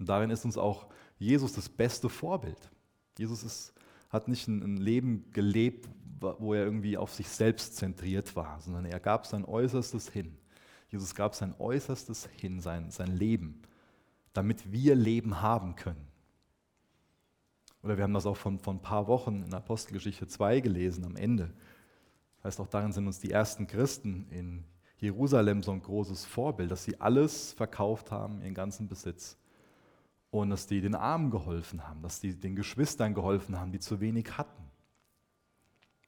[0.00, 0.86] Und darin ist uns auch
[1.18, 2.70] Jesus das beste Vorbild.
[3.18, 3.74] Jesus ist,
[4.08, 5.86] hat nicht ein, Leben gelebt,
[6.20, 10.34] wo er irgendwie auf sich selbst zentriert war, sondern er gab sein Äußerstes hin.
[10.88, 13.60] Jesus gab sein Äußerstes hin, sein, sein Leben,
[14.32, 16.08] damit wir Leben haben können.
[17.82, 21.16] Oder wir haben das auch von, von ein paar Wochen in Apostelgeschichte 2 gelesen, am
[21.16, 21.52] Ende.
[22.38, 24.64] Das heißt, auch darin sind uns die ersten Christen in
[24.98, 29.36] Jerusalem so ein großes Vorbild, dass sie alles verkauft haben, ihren ganzen Besitz
[30.30, 34.00] und dass die den Armen geholfen haben, dass die den Geschwistern geholfen haben, die zu
[34.00, 34.70] wenig hatten.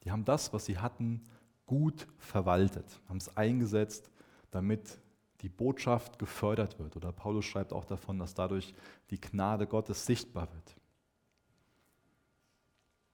[0.04, 1.22] Die haben das, was sie hatten,
[1.66, 4.10] gut verwaltet, haben es eingesetzt,
[4.50, 4.98] damit
[5.40, 6.96] die Botschaft gefördert wird.
[6.96, 8.74] Oder Paulus schreibt auch davon, dass dadurch
[9.10, 10.76] die Gnade Gottes sichtbar wird.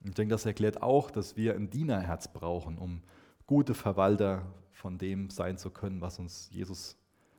[0.07, 3.01] Ich denke, das erklärt auch, dass wir ein Dienerherz brauchen, um
[3.45, 6.97] gute Verwalter von dem sein zu können, was uns Jesus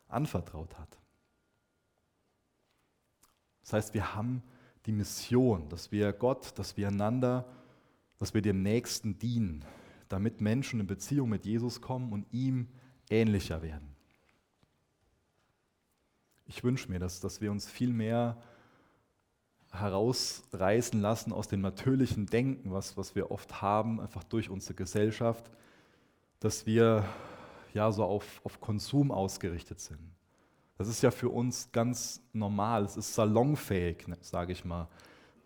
[0.08, 0.98] anvertraut hat.
[3.62, 4.42] Das heißt, wir haben
[4.86, 7.46] die Mission, dass wir Gott, dass wir einander,
[8.18, 9.64] dass wir dem Nächsten dienen,
[10.08, 12.68] damit Menschen in Beziehung mit Jesus kommen und ihm
[13.10, 13.96] ähnlicher werden.
[16.44, 18.42] Ich wünsche mir, dass, dass wir uns viel mehr
[19.72, 25.50] herausreißen lassen aus dem natürlichen Denken, was, was wir oft haben, einfach durch unsere Gesellschaft,
[26.40, 27.04] dass wir
[27.74, 30.00] ja so auf, auf Konsum ausgerichtet sind.
[30.78, 34.88] Das ist ja für uns ganz normal, es ist salonfähig, ne, sage ich mal,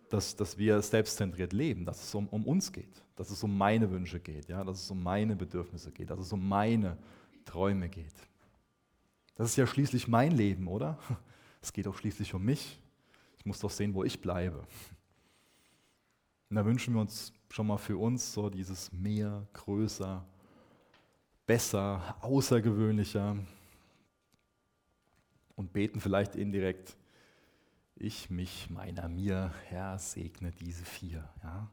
[0.09, 3.89] dass, dass wir selbstzentriert leben, dass es um, um uns geht, dass es um meine
[3.89, 6.97] Wünsche geht, ja, dass es um meine Bedürfnisse geht, dass es um meine
[7.45, 8.13] Träume geht.
[9.35, 10.97] Das ist ja schließlich mein Leben, oder?
[11.61, 12.77] Es geht auch schließlich um mich.
[13.43, 14.65] Ich muss doch sehen, wo ich bleibe.
[16.49, 20.25] Und da wünschen wir uns schon mal für uns so dieses mehr, größer,
[21.45, 23.37] besser, außergewöhnlicher,
[25.55, 26.95] und beten vielleicht indirekt,
[27.95, 31.29] ich, mich, meiner, mir, Herr, segne diese vier.
[31.43, 31.69] Ja?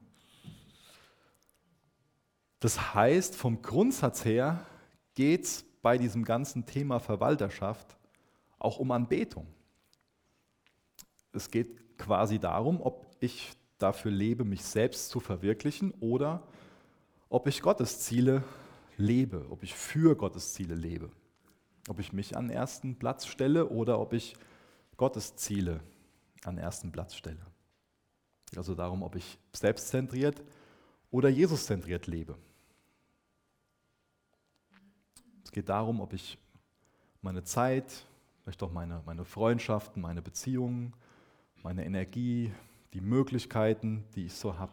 [2.60, 4.66] Das heißt, vom Grundsatz her
[5.14, 7.96] geht es bei diesem ganzen Thema Verwalterschaft
[8.58, 9.46] auch um Anbetung.
[11.32, 16.42] Es geht quasi darum, ob ich dafür lebe, mich selbst zu verwirklichen oder
[17.28, 18.42] ob ich Gottes Ziele
[18.96, 21.10] lebe, ob ich für Gottes Ziele lebe.
[21.88, 24.34] Ob ich mich an ersten Platz stelle oder ob ich
[24.96, 25.80] Gottes Ziele
[26.44, 27.40] an ersten Platz stelle.
[28.56, 30.42] Also darum, ob ich selbstzentriert
[31.10, 32.36] oder Jesus-zentriert lebe.
[35.44, 36.38] Es geht darum, ob ich
[37.22, 38.04] meine Zeit,
[38.42, 40.92] vielleicht auch meine, meine Freundschaften, meine Beziehungen,
[41.62, 42.52] meine Energie,
[42.92, 44.72] die Möglichkeiten, die ich so habe,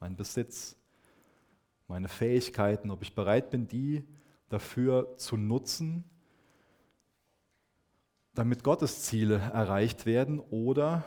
[0.00, 0.76] meinen Besitz,
[1.88, 4.04] meine Fähigkeiten, ob ich bereit bin, die
[4.48, 6.04] dafür zu nutzen,
[8.34, 11.04] damit Gottes Ziele erreicht werden oder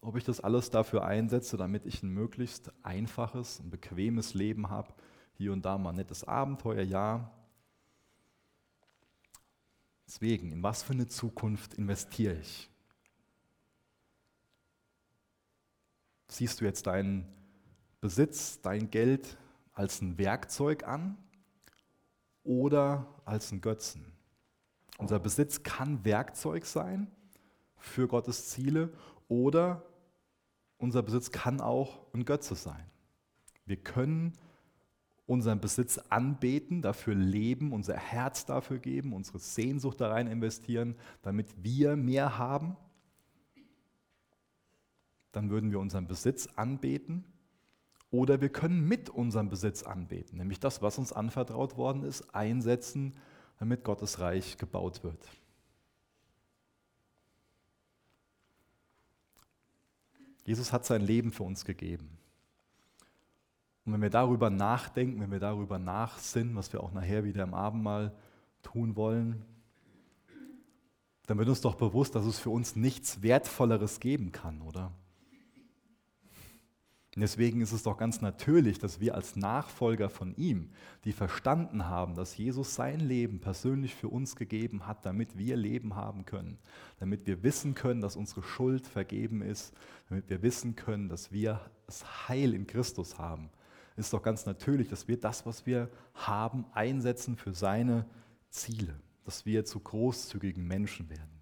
[0.00, 4.94] ob ich das alles dafür einsetze, damit ich ein möglichst einfaches, ein bequemes Leben habe,
[5.34, 7.30] hier und da mal ein nettes Abenteuer, ja.
[10.06, 12.70] Deswegen, in was für eine Zukunft investiere ich?
[16.28, 17.26] Siehst du jetzt deinen
[18.00, 19.36] Besitz, dein Geld
[19.72, 21.16] als ein Werkzeug an
[22.42, 24.12] oder als ein Götzen?
[24.98, 27.10] Unser Besitz kann Werkzeug sein
[27.76, 28.92] für Gottes Ziele
[29.28, 29.84] oder
[30.78, 32.90] unser Besitz kann auch ein Götze sein.
[33.64, 34.32] Wir können
[35.26, 41.62] unseren Besitz anbeten, dafür leben, unser Herz dafür geben, unsere Sehnsucht da rein investieren, damit
[41.62, 42.76] wir mehr haben,
[45.36, 47.22] dann würden wir unseren Besitz anbeten
[48.10, 53.14] oder wir können mit unserem Besitz anbeten, nämlich das, was uns anvertraut worden ist, einsetzen,
[53.58, 55.28] damit Gottes Reich gebaut wird.
[60.46, 62.16] Jesus hat sein Leben für uns gegeben.
[63.84, 67.52] Und wenn wir darüber nachdenken, wenn wir darüber nachsinnen, was wir auch nachher wieder im
[67.52, 68.16] Abendmahl
[68.62, 69.44] tun wollen,
[71.26, 74.92] dann wird uns doch bewusst, dass es für uns nichts Wertvolleres geben kann, oder?
[77.16, 80.68] Und deswegen ist es doch ganz natürlich, dass wir als Nachfolger von ihm,
[81.04, 85.96] die verstanden haben, dass Jesus sein Leben persönlich für uns gegeben hat, damit wir Leben
[85.96, 86.58] haben können,
[87.00, 89.72] damit wir wissen können, dass unsere Schuld vergeben ist,
[90.10, 93.48] damit wir wissen können, dass wir das Heil in Christus haben,
[93.96, 98.04] ist doch ganz natürlich, dass wir das, was wir haben, einsetzen für seine
[98.50, 101.40] Ziele, dass wir zu großzügigen Menschen werden,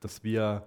[0.00, 0.66] dass wir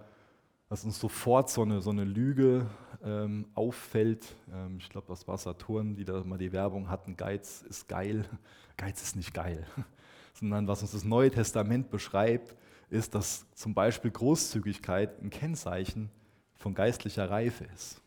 [0.71, 2.65] dass uns sofort so eine, so eine Lüge
[3.03, 4.37] ähm, auffällt.
[4.53, 8.23] Ähm, ich glaube, das war Saturn, die da mal die Werbung hatten, Geiz ist geil.
[8.77, 9.67] Geiz ist nicht geil.
[10.33, 12.55] Sondern was uns das Neue Testament beschreibt,
[12.89, 16.09] ist, dass zum Beispiel Großzügigkeit ein Kennzeichen
[16.55, 17.99] von geistlicher Reife ist.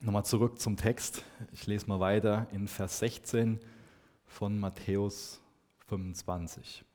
[0.00, 1.26] Nochmal zurück zum Text.
[1.52, 3.60] Ich lese mal weiter in Vers 16
[4.24, 5.42] von Matthäus
[5.88, 6.86] 25.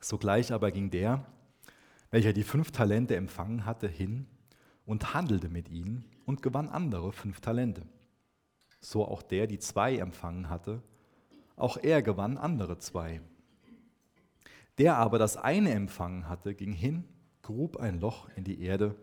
[0.00, 1.26] Sogleich aber ging der,
[2.10, 4.26] welcher die fünf Talente empfangen hatte, hin
[4.86, 7.82] und handelte mit ihnen und gewann andere fünf Talente.
[8.80, 10.82] So auch der, die zwei empfangen hatte,
[11.56, 13.20] auch er gewann andere zwei.
[14.78, 17.04] Der aber das eine empfangen hatte, ging hin,
[17.42, 18.96] grub ein Loch in die Erde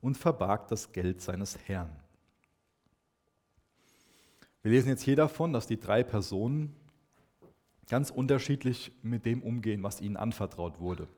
[0.00, 1.90] und verbarg das Geld seines Herrn.
[4.62, 6.74] Wir lesen jetzt hier davon, dass die drei Personen
[7.88, 11.08] ganz unterschiedlich mit dem umgehen, was ihnen anvertraut wurde.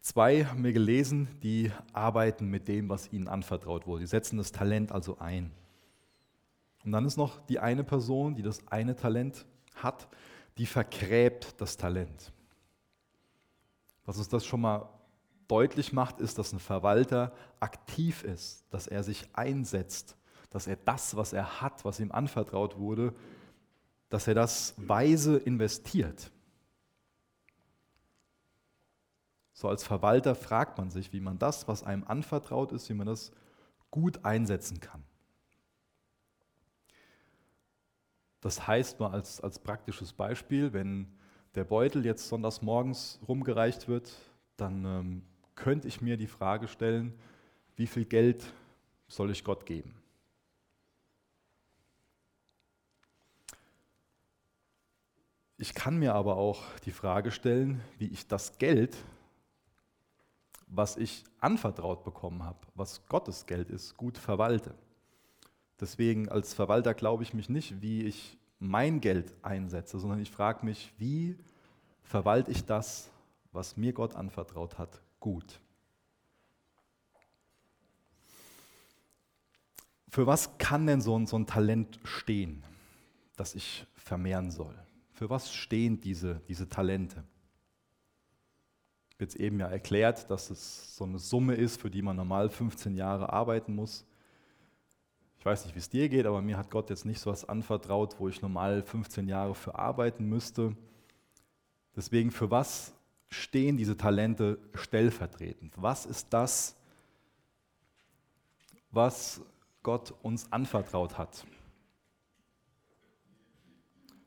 [0.00, 4.02] Zwei haben wir gelesen, die arbeiten mit dem, was ihnen anvertraut wurde.
[4.02, 5.50] Die setzen das Talent also ein.
[6.84, 10.06] Und dann ist noch die eine Person, die das eine Talent hat,
[10.58, 12.32] die vergräbt das Talent.
[14.04, 14.88] Was uns das schon mal
[15.48, 20.16] deutlich macht, ist, dass ein Verwalter aktiv ist, dass er sich einsetzt,
[20.50, 23.12] dass er das, was er hat, was ihm anvertraut wurde,
[24.08, 26.30] dass er das weise investiert.
[29.52, 33.06] So als Verwalter fragt man sich, wie man das, was einem anvertraut ist, wie man
[33.06, 33.32] das
[33.90, 35.02] gut einsetzen kann.
[38.42, 41.08] Das heißt mal als, als praktisches Beispiel, wenn
[41.54, 44.12] der Beutel jetzt sonntags morgens rumgereicht wird,
[44.56, 45.22] dann ähm,
[45.54, 47.18] könnte ich mir die Frage stellen,
[47.76, 48.44] wie viel Geld
[49.08, 49.94] soll ich Gott geben?
[55.58, 58.96] Ich kann mir aber auch die Frage stellen, wie ich das Geld,
[60.66, 64.74] was ich anvertraut bekommen habe, was Gottes Geld ist, gut verwalte.
[65.80, 70.64] Deswegen als Verwalter glaube ich mich nicht, wie ich mein Geld einsetze, sondern ich frage
[70.64, 71.36] mich, wie
[72.02, 73.10] verwalte ich das,
[73.52, 75.60] was mir Gott anvertraut hat, gut.
[80.08, 82.62] Für was kann denn so ein, so ein Talent stehen,
[83.36, 84.85] das ich vermehren soll?
[85.16, 87.24] Für was stehen diese, diese Talente?
[89.18, 92.94] Jetzt eben ja erklärt, dass es so eine Summe ist, für die man normal 15
[92.94, 94.04] Jahre arbeiten muss.
[95.38, 97.48] Ich weiß nicht, wie es dir geht, aber mir hat Gott jetzt nicht so was
[97.48, 100.76] anvertraut, wo ich normal 15 Jahre für arbeiten müsste.
[101.96, 102.92] Deswegen, für was
[103.30, 105.72] stehen diese Talente stellvertretend?
[105.78, 106.76] Was ist das,
[108.90, 109.40] was
[109.82, 111.46] Gott uns anvertraut hat?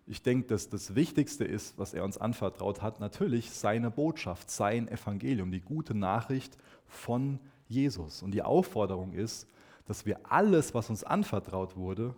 [0.10, 4.88] Ich denke, dass das Wichtigste ist, was er uns anvertraut hat, natürlich seine Botschaft, sein
[4.88, 8.24] Evangelium, die gute Nachricht von Jesus.
[8.24, 9.48] Und die Aufforderung ist,
[9.86, 12.15] dass wir alles, was uns anvertraut wurde,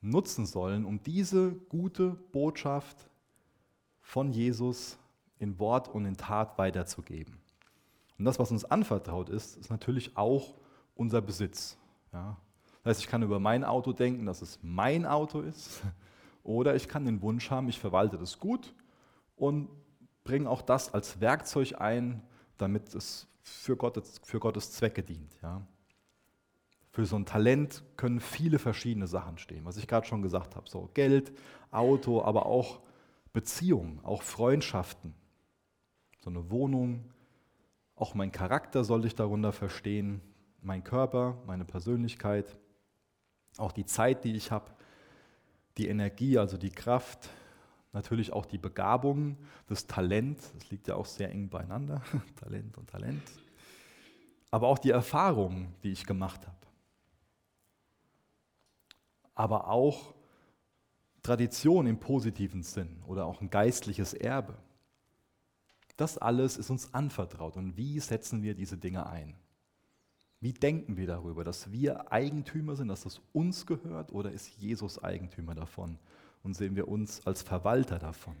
[0.00, 3.08] nutzen sollen, um diese gute Botschaft
[4.00, 4.98] von Jesus
[5.38, 7.38] in Wort und in Tat weiterzugeben.
[8.18, 10.56] Und das, was uns anvertraut ist, ist natürlich auch
[10.96, 11.78] unser Besitz.
[12.12, 12.36] Ja,
[12.82, 15.82] das heißt, ich kann über mein Auto denken, dass es mein Auto ist.
[16.42, 18.74] Oder ich kann den Wunsch haben, ich verwalte das gut
[19.36, 19.68] und
[20.24, 22.22] bringe auch das als Werkzeug ein,
[22.56, 25.32] damit es für Gottes, für Gottes Zwecke dient.
[25.42, 25.62] Ja.
[26.92, 30.68] Für so ein Talent können viele verschiedene Sachen stehen, was ich gerade schon gesagt habe.
[30.68, 31.32] So Geld,
[31.70, 32.80] Auto, aber auch
[33.32, 35.14] Beziehungen, auch Freundschaften.
[36.18, 37.04] So eine Wohnung,
[37.94, 40.20] auch mein Charakter soll ich darunter verstehen,
[40.62, 42.56] mein Körper, meine Persönlichkeit.
[43.56, 44.70] Auch die Zeit, die ich habe,
[45.76, 47.30] die Energie, also die Kraft,
[47.92, 49.36] natürlich auch die Begabung,
[49.66, 52.02] das Talent, das liegt ja auch sehr eng beieinander,
[52.40, 53.22] Talent und Talent,
[54.50, 56.56] aber auch die Erfahrungen, die ich gemacht habe.
[59.34, 60.14] Aber auch
[61.22, 64.54] Tradition im positiven Sinn oder auch ein geistliches Erbe.
[65.96, 67.56] Das alles ist uns anvertraut.
[67.56, 69.34] Und wie setzen wir diese Dinge ein?
[70.40, 75.02] Wie denken wir darüber, dass wir Eigentümer sind, dass das uns gehört oder ist Jesus
[75.02, 75.98] Eigentümer davon?
[76.42, 78.34] Und sehen wir uns als Verwalter davon?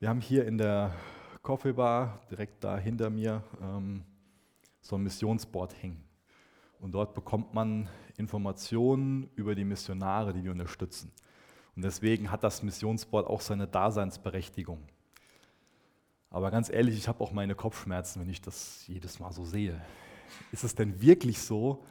[0.00, 0.92] Wir haben hier in der
[1.42, 4.02] Coffee Bar, direkt da hinter mir, ähm,
[4.80, 6.02] so ein Missionsboard hängen.
[6.80, 11.12] Und dort bekommt man Informationen über die Missionare, die wir unterstützen.
[11.76, 14.82] Und deswegen hat das Missionsboard auch seine Daseinsberechtigung.
[16.30, 19.80] Aber ganz ehrlich, ich habe auch meine Kopfschmerzen, wenn ich das jedes Mal so sehe.
[20.52, 21.84] Ist es denn wirklich so,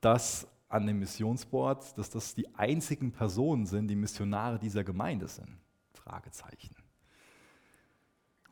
[0.00, 5.58] dass an dem Missionsboard, dass das die einzigen Personen sind, die Missionare dieser Gemeinde sind?
[5.92, 6.74] Fragezeichen.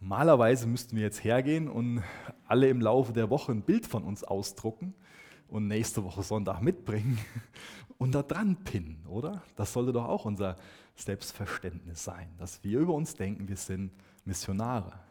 [0.01, 2.03] Normalerweise müssten wir jetzt hergehen und
[2.47, 4.95] alle im Laufe der Woche ein Bild von uns ausdrucken
[5.49, 7.19] und nächste Woche Sonntag mitbringen
[7.99, 9.43] und da dran pinnen, oder?
[9.57, 10.57] Das sollte doch auch unser
[10.95, 13.91] Selbstverständnis sein, dass wir über uns denken, wir sind
[14.25, 15.08] Missionare.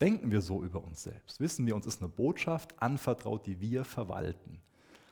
[0.00, 1.40] Denken wir so über uns selbst?
[1.40, 4.60] Wissen wir, uns ist eine Botschaft anvertraut, die wir verwalten.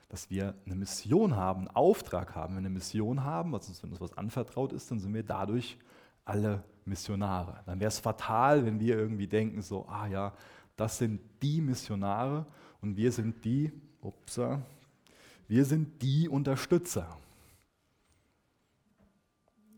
[0.08, 2.56] Dass wir eine Mission haben, einen Auftrag haben.
[2.56, 5.76] Wenn wir eine Mission haben, also wenn uns was anvertraut ist, dann sind wir dadurch
[6.24, 7.62] alle Missionare.
[7.66, 10.32] Dann wäre es fatal, wenn wir irgendwie denken, so, ah ja,
[10.76, 12.46] das sind die Missionare
[12.80, 14.62] und wir sind die, upsa,
[15.48, 17.18] wir sind die Unterstützer.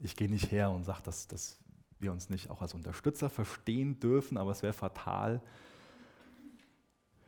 [0.00, 1.58] Ich gehe nicht her und sage, dass, dass
[2.00, 5.40] wir uns nicht auch als Unterstützer verstehen dürfen, aber es wäre fatal,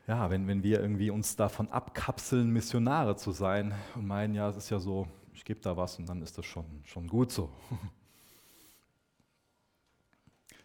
[0.07, 4.57] ja, wenn, wenn wir irgendwie uns davon abkapseln, Missionare zu sein und meinen, ja, es
[4.57, 7.51] ist ja so, ich gebe da was und dann ist das schon, schon gut so.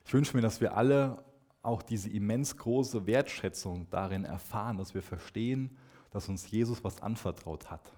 [0.06, 1.22] Ich wünsche mir, dass wir alle
[1.62, 5.78] auch diese immens große Wertschätzung darin erfahren, dass wir verstehen,
[6.12, 7.92] dass uns Jesus was anvertraut hat.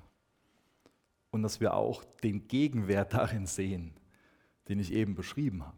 [1.30, 3.94] Und dass wir auch den Gegenwert darin sehen,
[4.68, 5.78] den ich eben beschrieben habe.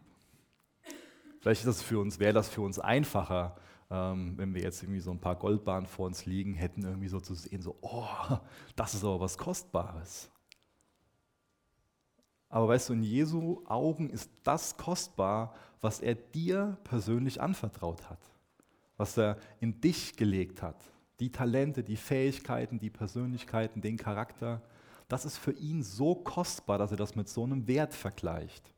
[1.42, 3.56] Vielleicht wäre das für uns einfacher,
[3.90, 7.20] ähm, wenn wir jetzt irgendwie so ein paar Goldbahnen vor uns liegen hätten, irgendwie so
[7.20, 8.06] zu sehen, so, oh,
[8.76, 10.30] das ist aber was Kostbares.
[12.48, 18.20] Aber weißt du, in Jesu Augen ist das kostbar, was er dir persönlich anvertraut hat,
[18.98, 20.78] was er in dich gelegt hat.
[21.20, 24.62] Die Talente, die Fähigkeiten, die Persönlichkeiten, den Charakter,
[25.08, 28.74] das ist für ihn so kostbar, dass er das mit so einem Wert vergleicht.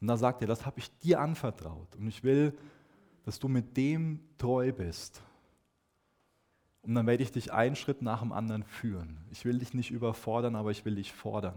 [0.00, 2.56] Und da sagt er, das habe ich dir anvertraut und ich will,
[3.24, 5.22] dass du mit dem treu bist.
[6.82, 9.18] Und dann werde ich dich einen Schritt nach dem anderen führen.
[9.30, 11.56] Ich will dich nicht überfordern, aber ich will dich fordern.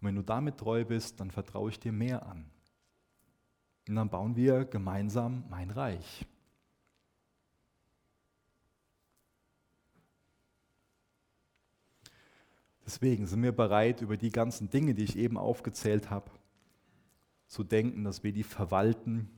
[0.00, 2.46] Und wenn du damit treu bist, dann vertraue ich dir mehr an.
[3.88, 6.26] Und dann bauen wir gemeinsam mein Reich.
[12.86, 16.30] Deswegen sind wir bereit, über die ganzen Dinge, die ich eben aufgezählt habe,
[17.48, 19.28] zu denken, dass wir die verwalten,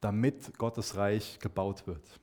[0.00, 2.20] damit Gottes Reich gebaut wird.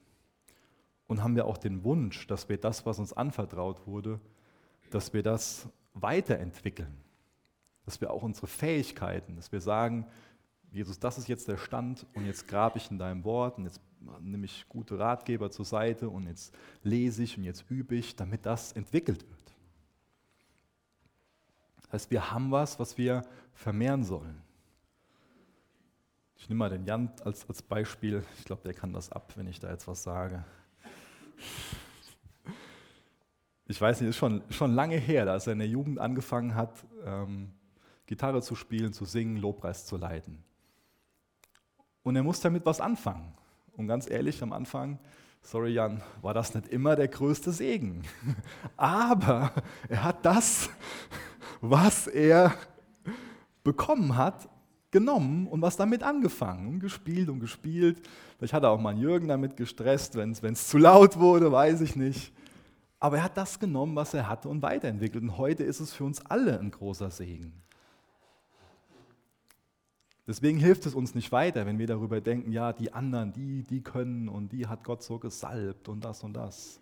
[1.07, 4.19] Und haben wir auch den Wunsch, dass wir das, was uns anvertraut wurde,
[4.89, 7.05] dass wir das weiterentwickeln
[7.85, 10.05] dass wir auch unsere Fähigkeiten, dass wir sagen,
[10.71, 13.79] Jesus, das ist jetzt der Stand und jetzt grabe ich in deinem Wort und jetzt
[14.19, 18.45] nehme ich gute Ratgeber zur Seite und jetzt lese ich und jetzt übe ich, damit
[18.45, 19.34] das entwickelt wird.
[21.95, 23.21] Heißt, wir haben was, was wir
[23.53, 24.41] vermehren sollen.
[26.35, 28.21] Ich nehme mal den Jan als, als Beispiel.
[28.37, 30.43] Ich glaube, der kann das ab, wenn ich da jetzt was sage.
[33.65, 36.73] Ich weiß nicht, ist schon, schon lange her, dass er in der Jugend angefangen hat,
[37.05, 37.53] ähm,
[38.07, 40.43] Gitarre zu spielen, zu singen, Lobpreis zu leiten.
[42.03, 43.33] Und er muss damit was anfangen.
[43.77, 44.99] Und ganz ehrlich, am Anfang,
[45.41, 48.03] sorry Jan, war das nicht immer der größte Segen.
[48.75, 49.53] Aber
[49.87, 50.69] er hat das,
[51.69, 52.53] was er
[53.63, 54.47] bekommen hat,
[54.91, 58.01] genommen und was damit angefangen und gespielt und gespielt.
[58.37, 61.95] Vielleicht hat er auch mal Jürgen damit gestresst, wenn es zu laut wurde, weiß ich
[61.95, 62.31] nicht.
[62.99, 65.23] Aber er hat das genommen, was er hatte und weiterentwickelt.
[65.23, 67.61] Und heute ist es für uns alle ein großer Segen.
[70.27, 73.81] Deswegen hilft es uns nicht weiter, wenn wir darüber denken, ja, die anderen, die, die
[73.81, 76.79] können und die hat Gott so gesalbt und das und das.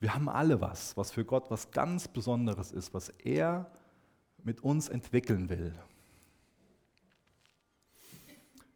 [0.00, 3.70] Wir haben alle was, was für Gott was ganz Besonderes ist, was er
[4.44, 5.74] mit uns entwickeln will.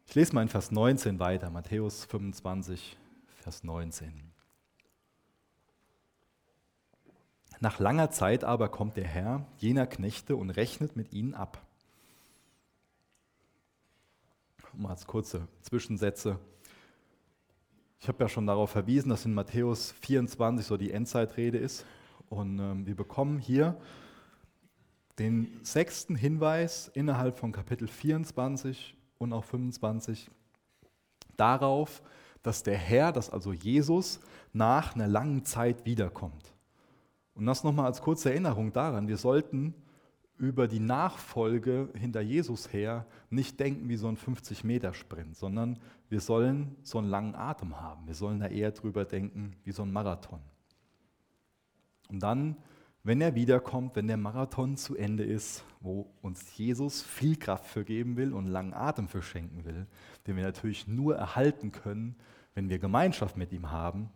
[0.05, 2.97] Ich lese mal in Vers 19 weiter, Matthäus 25,
[3.41, 4.33] Vers 19.
[7.61, 11.65] Nach langer Zeit aber kommt der Herr jener Knechte und rechnet mit ihnen ab.
[14.73, 16.39] Mal als kurze Zwischensätze.
[18.03, 21.85] Ich habe ja schon darauf verwiesen, dass in Matthäus 24 so die Endzeitrede ist.
[22.27, 23.77] Und ähm, wir bekommen hier
[25.19, 30.29] den sechsten Hinweis innerhalb von Kapitel 24 und auch 25
[31.37, 32.03] darauf,
[32.41, 34.19] dass der Herr, dass also Jesus
[34.51, 36.53] nach einer langen Zeit wiederkommt.
[37.35, 39.73] Und das nochmal als kurze Erinnerung daran, wir sollten
[40.37, 45.79] über die Nachfolge hinter Jesus her nicht denken wie so ein 50-Meter-Sprint, sondern
[46.09, 48.07] wir sollen so einen langen Atem haben.
[48.07, 50.41] Wir sollen da eher drüber denken wie so ein Marathon.
[52.09, 52.57] Und dann
[53.05, 57.83] wenn er wiederkommt, wenn der Marathon zu Ende ist, wo uns Jesus viel Kraft für
[57.83, 59.87] geben will und langen Atem für schenken will,
[60.25, 62.15] den wir natürlich nur erhalten können,
[62.53, 64.09] wenn wir Gemeinschaft mit ihm haben,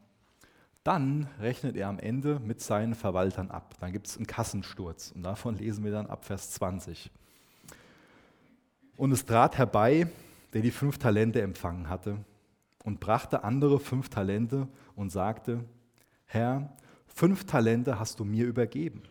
[0.88, 3.76] dann rechnet er am Ende mit seinen Verwaltern ab.
[3.80, 7.12] Dann gibt es einen Kassensturz und davon lesen wir dann ab Vers 20.
[8.96, 10.08] Und es trat herbei,
[10.54, 12.18] der die fünf Talente empfangen hatte,
[12.84, 15.66] und brachte andere fünf Talente und sagte,
[16.26, 16.74] Herr,
[17.18, 19.02] Fünf Talente hast du mir übergeben.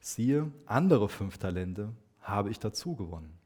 [0.00, 3.38] Siehe, andere fünf Talente habe ich dazu gewonnen.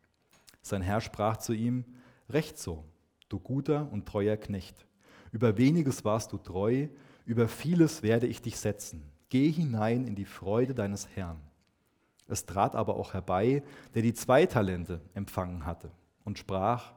[0.61, 1.85] Sein Herr sprach zu ihm,
[2.29, 2.83] Recht so,
[3.29, 4.87] du guter und treuer Knecht.
[5.31, 6.89] Über weniges warst du treu,
[7.25, 9.03] über vieles werde ich dich setzen.
[9.29, 11.41] Geh hinein in die Freude deines Herrn.
[12.29, 13.62] Es trat aber auch herbei,
[13.95, 15.91] der die zwei Talente empfangen hatte
[16.25, 16.93] und sprach,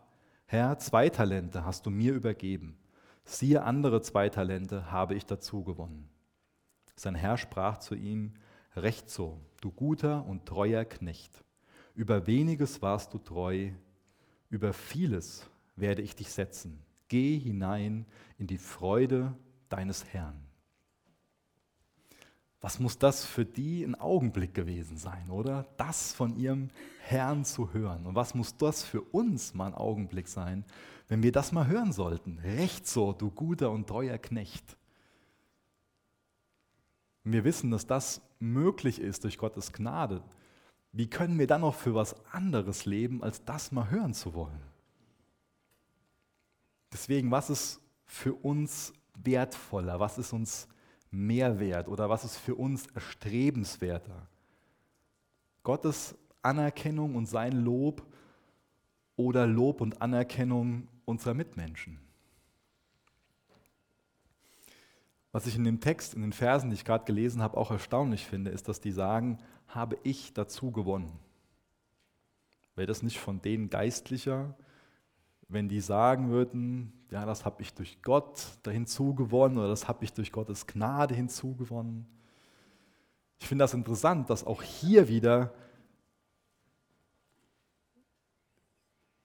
[0.45, 2.77] Herr, zwei Talente hast du mir übergeben.
[3.23, 6.09] Siehe, andere zwei Talente habe ich dazu gewonnen.
[6.95, 8.33] Sein Herr sprach zu ihm,
[8.75, 11.43] Recht so, du guter und treuer Knecht.
[11.95, 13.71] Über weniges warst du treu,
[14.49, 16.81] über vieles werde ich dich setzen.
[17.07, 18.05] Geh hinein
[18.37, 19.33] in die Freude
[19.75, 20.39] deines Herrn.
[22.61, 25.67] Was muss das für die ein Augenblick gewesen sein, oder?
[25.77, 26.69] Das von ihrem
[27.01, 28.05] Herrn zu hören.
[28.07, 30.65] Und was muss das für uns mal ein Augenblick sein,
[31.07, 32.39] wenn wir das mal hören sollten?
[32.39, 34.77] Recht so, du guter und treuer Knecht.
[37.23, 40.23] Und wir wissen, dass das möglich ist durch Gottes Gnade.
[40.91, 44.63] Wie können wir dann noch für was anderes leben, als das mal hören zu wollen?
[46.93, 49.99] Deswegen, was ist für uns wertvoller?
[49.99, 50.67] Was ist uns
[51.11, 54.27] mehr wert oder was ist für uns erstrebenswerter?
[55.63, 58.05] Gottes Anerkennung und sein Lob
[59.15, 61.99] oder Lob und Anerkennung unserer Mitmenschen?
[65.31, 68.25] Was ich in dem Text, in den Versen, die ich gerade gelesen habe, auch erstaunlich
[68.25, 71.19] finde, ist, dass die sagen, habe ich dazu gewonnen.
[72.75, 74.55] Wäre das nicht von denen geistlicher,
[75.47, 80.13] wenn die sagen würden, ja, das habe ich durch Gott hinzugewonnen oder das habe ich
[80.13, 82.07] durch Gottes Gnade hinzugewonnen.
[83.39, 85.53] Ich finde das interessant, dass auch hier wieder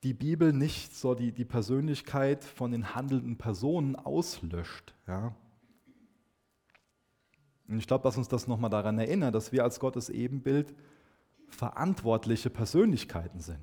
[0.03, 4.95] die Bibel nicht so die, die Persönlichkeit von den handelnden Personen auslöscht.
[5.07, 5.35] Ja.
[7.69, 10.75] Und ich glaube, dass uns das nochmal daran erinnert, dass wir als Gottes Ebenbild
[11.49, 13.61] verantwortliche Persönlichkeiten sind.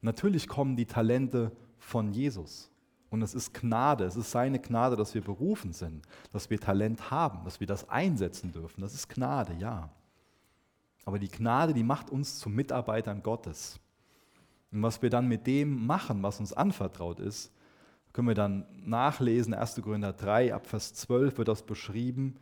[0.00, 2.70] Natürlich kommen die Talente von Jesus.
[3.10, 7.10] Und es ist Gnade, es ist seine Gnade, dass wir berufen sind, dass wir Talent
[7.10, 8.80] haben, dass wir das einsetzen dürfen.
[8.82, 9.90] Das ist Gnade, ja.
[11.04, 13.80] Aber die Gnade, die macht uns zu Mitarbeitern Gottes.
[14.70, 17.52] Und was wir dann mit dem machen, was uns anvertraut ist,
[18.12, 19.54] können wir dann nachlesen.
[19.54, 19.82] 1.
[19.82, 22.36] Korinther 3, ab Vers 12 wird das beschrieben.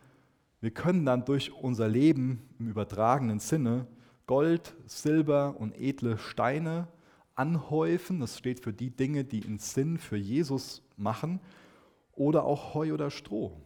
[0.60, 3.86] Wir können dann durch unser Leben im übertragenen Sinne
[4.26, 6.88] Gold, Silber und edle Steine
[7.38, 8.20] anhäufen.
[8.20, 11.40] Das steht für die Dinge, die einen Sinn für Jesus machen.
[12.12, 13.60] Oder auch Heu oder Stroh.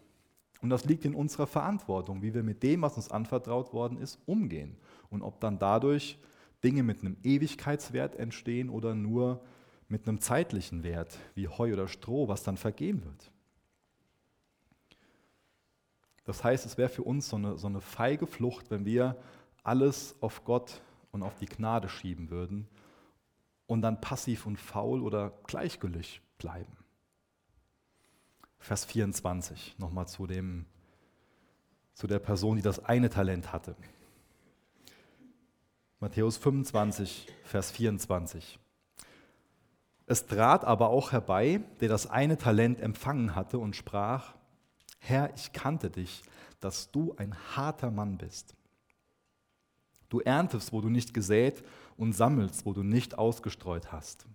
[0.61, 4.19] Und das liegt in unserer Verantwortung, wie wir mit dem, was uns anvertraut worden ist,
[4.27, 4.77] umgehen.
[5.11, 6.19] Und ob dann dadurch
[6.63, 9.43] Dinge mit einem Ewigkeitswert entstehen oder nur
[9.89, 13.31] mit einem zeitlichen Wert, wie Heu oder Stroh, was dann vergehen wird.
[16.25, 19.17] Das heißt, es wäre für uns so eine, so eine feige Flucht, wenn wir
[19.65, 22.69] alles auf Gott und auf die Gnade schieben würden
[23.67, 26.77] und dann passiv und faul oder gleichgültig bleiben.
[28.59, 30.67] Vers 24, nochmal zu, dem,
[31.95, 33.75] zu der Person, die das eine Talent hatte.
[35.99, 38.59] Matthäus 25, Vers 24.
[40.07, 44.35] Es trat aber auch herbei, der das eine Talent empfangen hatte und sprach,
[44.99, 46.23] Herr, ich kannte dich,
[46.61, 48.55] dass du ein harter Mann bist.
[50.13, 51.65] Du erntest, wo du nicht gesät
[51.97, 54.27] und sammelst, wo du nicht ausgestreut hast.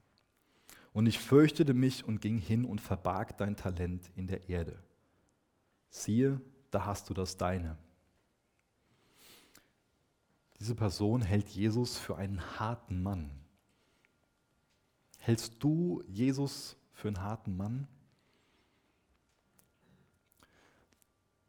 [0.92, 4.82] Und ich fürchtete mich und ging hin und verbarg dein Talent in der Erde.
[5.92, 7.78] Siehe, da hast du das deine.
[10.60, 13.30] Diese Person hält Jesus für einen harten Mann.
[15.20, 17.88] Hältst du Jesus für einen harten Mann?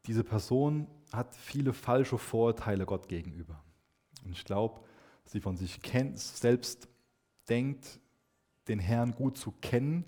[0.05, 3.63] Diese Person hat viele falsche Vorurteile Gott gegenüber.
[4.23, 4.81] Und ich glaube,
[5.25, 6.87] sie von sich kennt, selbst
[7.47, 7.99] denkt,
[8.67, 10.05] den Herrn gut zu kennen,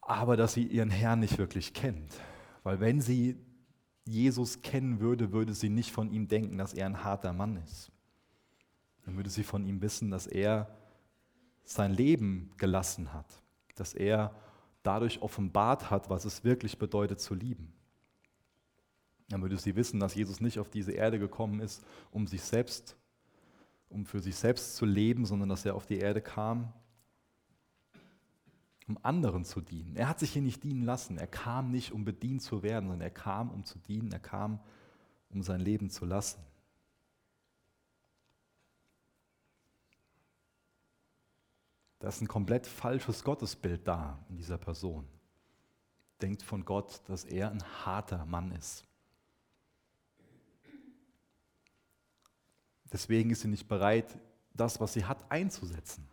[0.00, 2.12] aber dass sie ihren Herrn nicht wirklich kennt.
[2.62, 3.36] Weil wenn sie
[4.06, 7.90] Jesus kennen würde, würde sie nicht von ihm denken, dass er ein harter Mann ist.
[9.04, 10.74] Dann würde sie von ihm wissen, dass er
[11.64, 13.26] sein Leben gelassen hat,
[13.74, 14.34] dass er
[14.82, 17.72] dadurch offenbart hat, was es wirklich bedeutet zu lieben.
[19.28, 22.96] Dann würde sie wissen, dass Jesus nicht auf diese Erde gekommen ist, um sich selbst,
[23.88, 26.72] um für sich selbst zu leben, sondern dass er auf die Erde kam,
[28.86, 29.96] um anderen zu dienen.
[29.96, 31.16] Er hat sich hier nicht dienen lassen.
[31.16, 34.12] Er kam nicht, um bedient zu werden, sondern er kam, um zu dienen.
[34.12, 34.60] Er kam,
[35.30, 36.40] um sein Leben zu lassen.
[41.98, 45.08] Da ist ein komplett falsches Gottesbild da in dieser Person.
[46.20, 48.84] Denkt von Gott, dass er ein harter Mann ist.
[52.94, 54.16] Deswegen ist sie nicht bereit,
[54.52, 56.06] das, was sie hat, einzusetzen.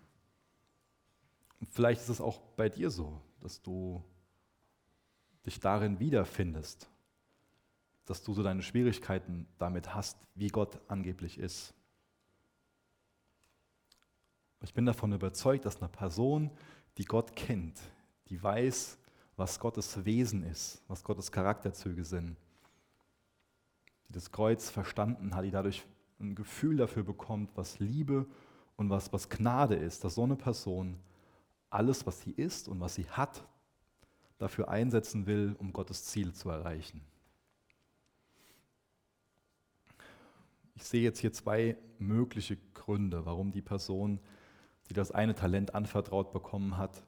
[1.60, 4.04] Und vielleicht ist es auch bei dir so, dass du
[5.46, 6.90] dich darin wiederfindest,
[8.06, 11.72] dass du so deine Schwierigkeiten damit hast, wie Gott angeblich ist.
[14.64, 16.50] Ich bin davon überzeugt, dass eine Person,
[16.98, 17.80] die Gott kennt,
[18.30, 18.98] die weiß,
[19.36, 22.38] was Gottes Wesen ist, was Gottes Charakterzüge sind,
[24.08, 25.86] die das Kreuz verstanden hat, die dadurch
[26.22, 28.26] ein Gefühl dafür bekommt, was Liebe
[28.76, 30.98] und was, was Gnade ist, dass so eine Person
[31.70, 33.44] alles, was sie ist und was sie hat,
[34.38, 37.02] dafür einsetzen will, um Gottes Ziel zu erreichen.
[40.76, 44.20] Ich sehe jetzt hier zwei mögliche Gründe, warum die Person,
[44.90, 47.04] die das eine Talent anvertraut bekommen hat,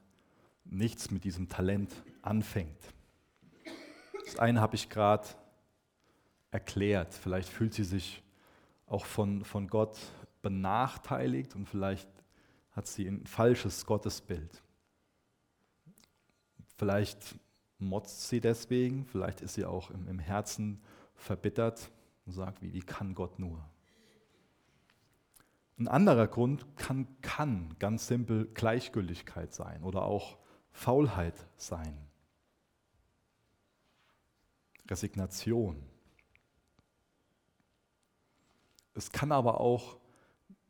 [0.64, 1.92] nichts mit diesem Talent
[2.22, 2.78] anfängt.
[4.24, 5.28] Das eine habe ich gerade
[6.50, 7.12] erklärt.
[7.12, 8.23] Vielleicht fühlt sie sich
[8.86, 9.98] auch von, von Gott
[10.42, 12.08] benachteiligt und vielleicht
[12.72, 14.62] hat sie ein falsches Gottesbild.
[16.76, 17.36] Vielleicht
[17.78, 20.82] motzt sie deswegen, vielleicht ist sie auch im, im Herzen
[21.14, 21.90] verbittert
[22.26, 23.64] und sagt, wie, wie kann Gott nur?
[25.78, 30.38] Ein anderer Grund kann, kann ganz simpel Gleichgültigkeit sein oder auch
[30.70, 31.96] Faulheit sein.
[34.88, 35.82] Resignation.
[38.94, 39.98] Es kann aber auch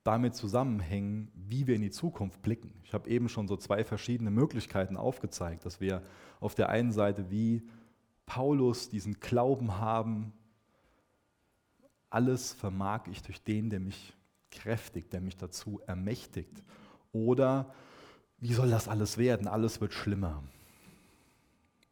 [0.03, 2.72] damit zusammenhängen, wie wir in die Zukunft blicken.
[2.85, 6.03] Ich habe eben schon so zwei verschiedene Möglichkeiten aufgezeigt, dass wir
[6.41, 7.62] auf der einen Seite wie
[8.27, 10.33] Paulus diesen Glauben haben,
[12.11, 14.14] alles vermag ich durch den, der mich
[14.51, 16.62] kräftigt, der mich dazu ermächtigt.
[17.12, 17.75] Oder
[18.39, 19.49] wie soll das alles werden?
[19.49, 20.43] Alles wird schlimmer.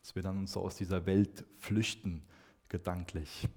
[0.01, 2.23] Dass wir dann uns so aus dieser Welt flüchten,
[2.69, 3.49] gedanklich.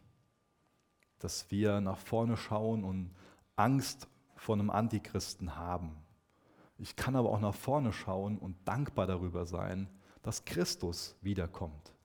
[1.26, 3.09] Dass wir nach vorne schauen und
[3.55, 5.97] Angst vor einem Antichristen haben.
[6.78, 9.89] Ich kann aber auch nach vorne schauen und dankbar darüber sein,
[10.21, 11.95] dass Christus wiederkommt.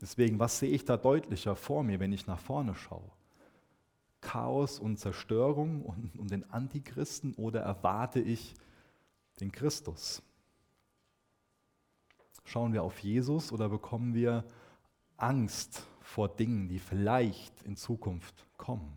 [0.00, 3.10] Deswegen, was sehe ich da deutlicher vor mir, wenn ich nach vorne schaue?
[4.20, 8.54] Chaos und Zerstörung und, und den Antichristen oder erwarte ich
[9.40, 10.22] den Christus?
[12.44, 14.44] Schauen wir auf Jesus oder bekommen wir
[15.16, 18.92] Angst vor Dingen, die vielleicht in Zukunft kommen?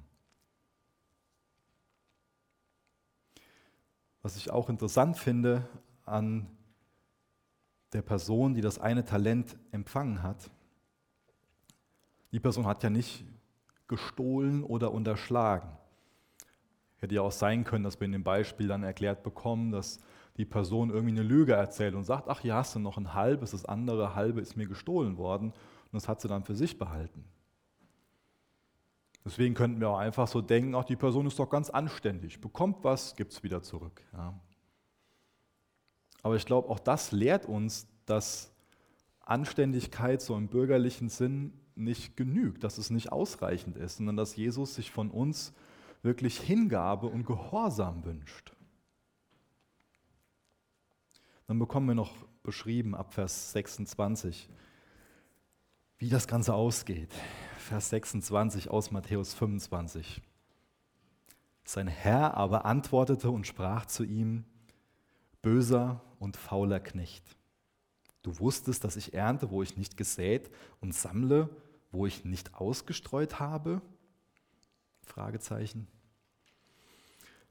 [4.22, 5.68] Was ich auch interessant finde
[6.06, 6.48] an
[7.92, 10.50] der Person, die das eine Talent empfangen hat,
[12.32, 13.26] die Person hat ja nicht
[13.90, 15.70] gestohlen oder unterschlagen.
[16.96, 20.00] Hätte ja auch sein können, dass wir in dem Beispiel dann erklärt bekommen, dass
[20.38, 23.52] die Person irgendwie eine Lüge erzählt und sagt, ach hier hast du noch ein halbes,
[23.52, 25.52] das andere halbe ist mir gestohlen worden
[25.92, 27.26] und das hat sie dann für sich behalten.
[29.24, 32.84] Deswegen könnten wir auch einfach so denken, ach, die Person ist doch ganz anständig, bekommt
[32.84, 34.02] was, gibt es wieder zurück.
[34.14, 34.34] Ja.
[36.24, 38.52] Aber ich glaube, auch das lehrt uns, dass
[39.20, 44.76] Anständigkeit so im bürgerlichen Sinn nicht genügt, dass es nicht ausreichend ist, sondern dass Jesus
[44.76, 45.54] sich von uns
[46.04, 48.54] wirklich Hingabe und Gehorsam wünscht.
[51.48, 54.50] Dann bekommen wir noch beschrieben ab Vers 26,
[56.02, 57.14] wie das Ganze ausgeht.
[57.60, 60.20] Vers 26 aus Matthäus 25.
[61.64, 64.44] Sein Herr aber antwortete und sprach zu ihm,
[65.44, 67.24] böser und fauler Knecht.
[68.24, 70.50] Du wusstest, dass ich ernte, wo ich nicht gesät
[70.80, 71.50] und sammle,
[71.92, 73.80] wo ich nicht ausgestreut habe?
[75.04, 75.88] Fragezeichen.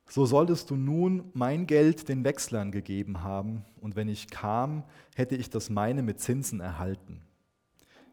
[0.08, 4.82] So solltest du nun mein Geld den Wechslern gegeben haben, und wenn ich kam,
[5.14, 7.22] hätte ich das meine mit Zinsen erhalten.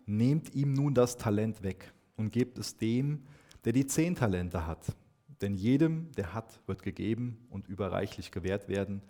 [0.07, 3.25] Nehmt ihm nun das Talent weg und gebt es dem,
[3.65, 4.95] der die zehn Talente hat.
[5.41, 9.03] Denn jedem, der hat, wird gegeben und überreichlich gewährt werden.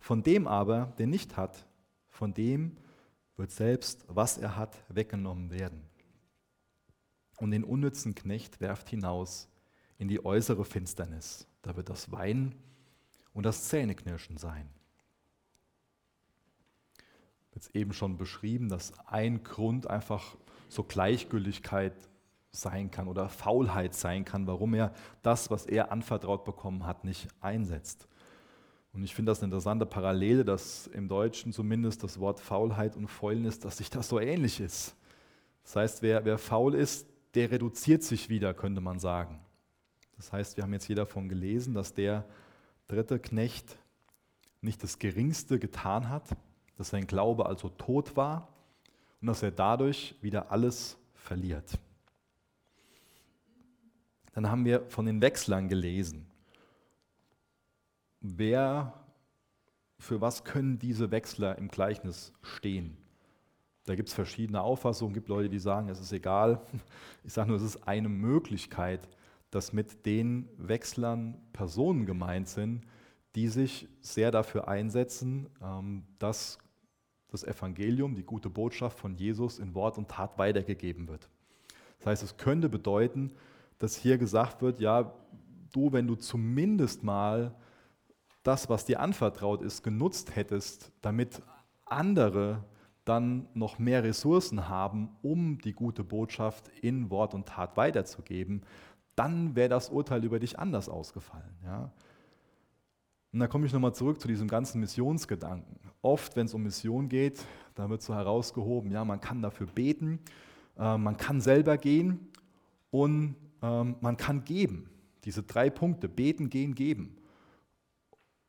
[0.00, 1.66] Von dem aber, der nicht hat,
[2.08, 2.78] von dem
[3.36, 5.82] wird selbst, was er hat, weggenommen werden.
[7.36, 9.48] Und den unnützen Knecht werft hinaus
[9.98, 11.46] in die äußere Finsternis.
[11.62, 12.54] Da wird das Weinen
[13.34, 14.68] und das Zähneknirschen sein.
[17.58, 20.36] Jetzt eben schon beschrieben, dass ein Grund einfach
[20.68, 21.92] so Gleichgültigkeit
[22.52, 24.92] sein kann oder Faulheit sein kann, warum er
[25.22, 28.06] das, was er anvertraut bekommen hat, nicht einsetzt.
[28.92, 33.08] Und ich finde das eine interessante Parallele, dass im Deutschen zumindest das Wort Faulheit und
[33.08, 34.94] Fäulnis, dass sich das so ähnlich ist.
[35.64, 39.40] Das heißt, wer, wer faul ist, der reduziert sich wieder, könnte man sagen.
[40.16, 42.24] Das heißt, wir haben jetzt hier davon gelesen, dass der
[42.86, 43.76] dritte Knecht
[44.60, 46.22] nicht das Geringste getan hat,
[46.78, 48.48] dass sein Glaube also tot war
[49.20, 51.78] und dass er dadurch wieder alles verliert.
[54.32, 56.24] Dann haben wir von den Wechslern gelesen.
[58.20, 58.94] Wer,
[59.98, 62.96] für was können diese Wechsler im Gleichnis stehen?
[63.84, 66.60] Da gibt es verschiedene Auffassungen, gibt Leute, die sagen, es ist egal.
[67.24, 69.08] Ich sage nur, es ist eine Möglichkeit,
[69.50, 72.82] dass mit den Wechslern Personen gemeint sind,
[73.34, 76.58] die sich sehr dafür einsetzen, ähm, dass
[77.30, 81.28] das Evangelium, die gute Botschaft von Jesus in Wort und Tat weitergegeben wird.
[81.98, 83.32] Das heißt, es könnte bedeuten,
[83.78, 85.12] dass hier gesagt wird, ja,
[85.72, 87.54] du, wenn du zumindest mal
[88.42, 91.42] das, was dir anvertraut ist, genutzt hättest, damit
[91.84, 92.64] andere
[93.04, 98.62] dann noch mehr Ressourcen haben, um die gute Botschaft in Wort und Tat weiterzugeben,
[99.16, 101.56] dann wäre das Urteil über dich anders ausgefallen.
[101.64, 101.90] Ja?
[103.32, 105.78] Und da komme ich nochmal zurück zu diesem ganzen Missionsgedanken.
[106.00, 110.20] Oft, wenn es um Mission geht, da wird so herausgehoben, ja, man kann dafür beten,
[110.78, 112.28] äh, man kann selber gehen
[112.90, 114.88] und ähm, man kann geben.
[115.24, 117.16] Diese drei Punkte, beten, gehen, geben.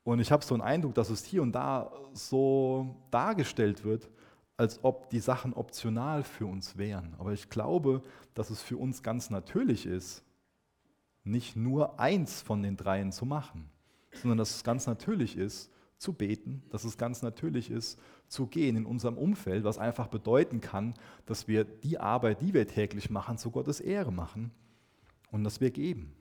[0.02, 4.10] Und ich habe so einen Eindruck, dass es hier und da so dargestellt wird,
[4.56, 7.14] als ob die Sachen optional für uns wären.
[7.18, 8.02] Aber ich glaube,
[8.34, 10.24] dass es für uns ganz natürlich ist,
[11.22, 13.70] nicht nur eins von den dreien zu machen,
[14.12, 18.76] sondern dass es ganz natürlich ist, zu beten, dass es ganz natürlich ist, zu gehen
[18.76, 20.94] in unserem Umfeld, was einfach bedeuten kann,
[21.26, 24.50] dass wir die Arbeit, die wir täglich machen, zu Gottes Ehre machen
[25.30, 26.14] und dass wir geben.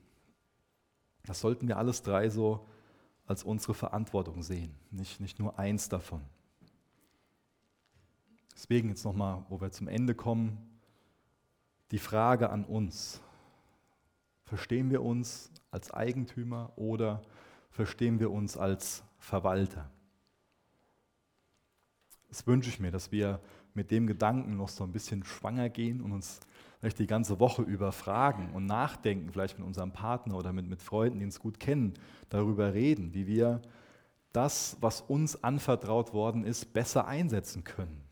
[1.26, 2.68] Das sollten wir alles drei so
[3.26, 6.22] als unsere Verantwortung sehen, nicht, nicht nur eins davon.
[8.54, 10.58] Deswegen jetzt nochmal, wo wir zum Ende kommen,
[11.92, 13.22] die Frage an uns.
[14.44, 17.22] Verstehen wir uns als Eigentümer oder
[17.80, 19.90] verstehen wir uns als Verwalter?
[22.28, 23.40] Das wünsche ich mir, dass wir
[23.74, 26.42] mit dem Gedanken noch so ein bisschen schwanger gehen und uns
[26.82, 30.82] vielleicht die ganze Woche über fragen und nachdenken, vielleicht mit unserem Partner oder mit, mit
[30.82, 31.94] Freunden, die uns gut kennen,
[32.28, 33.62] darüber reden, wie wir
[34.34, 38.09] das, was uns anvertraut worden ist, besser einsetzen können.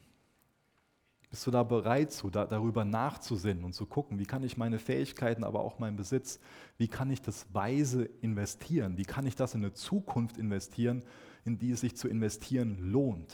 [1.30, 4.80] Bist du da bereit zu, da, darüber nachzusinnen und zu gucken, wie kann ich meine
[4.80, 6.40] Fähigkeiten, aber auch meinen Besitz,
[6.78, 8.98] wie kann ich das weise investieren?
[8.98, 11.04] Wie kann ich das in eine Zukunft investieren,
[11.44, 13.34] in die es sich zu investieren lohnt?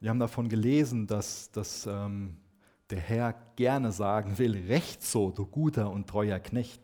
[0.00, 2.36] Wir haben davon gelesen, dass, dass ähm,
[2.90, 6.80] der Herr gerne sagen will, recht so, du guter und treuer Knecht.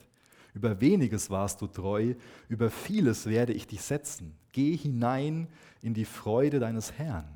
[0.53, 2.15] Über weniges warst du treu,
[2.49, 4.37] über vieles werde ich dich setzen.
[4.53, 5.49] Geh hinein
[5.83, 7.34] in die Freude deines Herrn.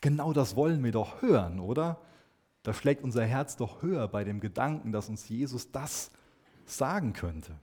[0.00, 2.00] Genau das wollen wir doch hören, oder?
[2.62, 6.10] Da schlägt unser Herz doch höher bei dem Gedanken, dass uns Jesus das
[6.66, 7.58] sagen könnte.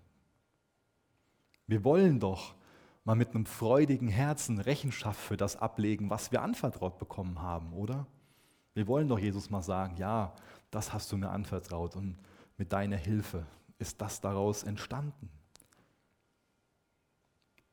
[1.68, 2.56] Wir wollen doch
[3.04, 8.06] mal mit einem freudigen Herzen Rechenschaft für das ablegen, was wir anvertraut bekommen haben, oder?
[8.74, 10.34] Wir wollen doch Jesus mal sagen, ja,
[10.72, 12.18] das hast du mir anvertraut und
[12.58, 13.46] mit deiner Hilfe
[13.80, 15.30] ist das daraus entstanden.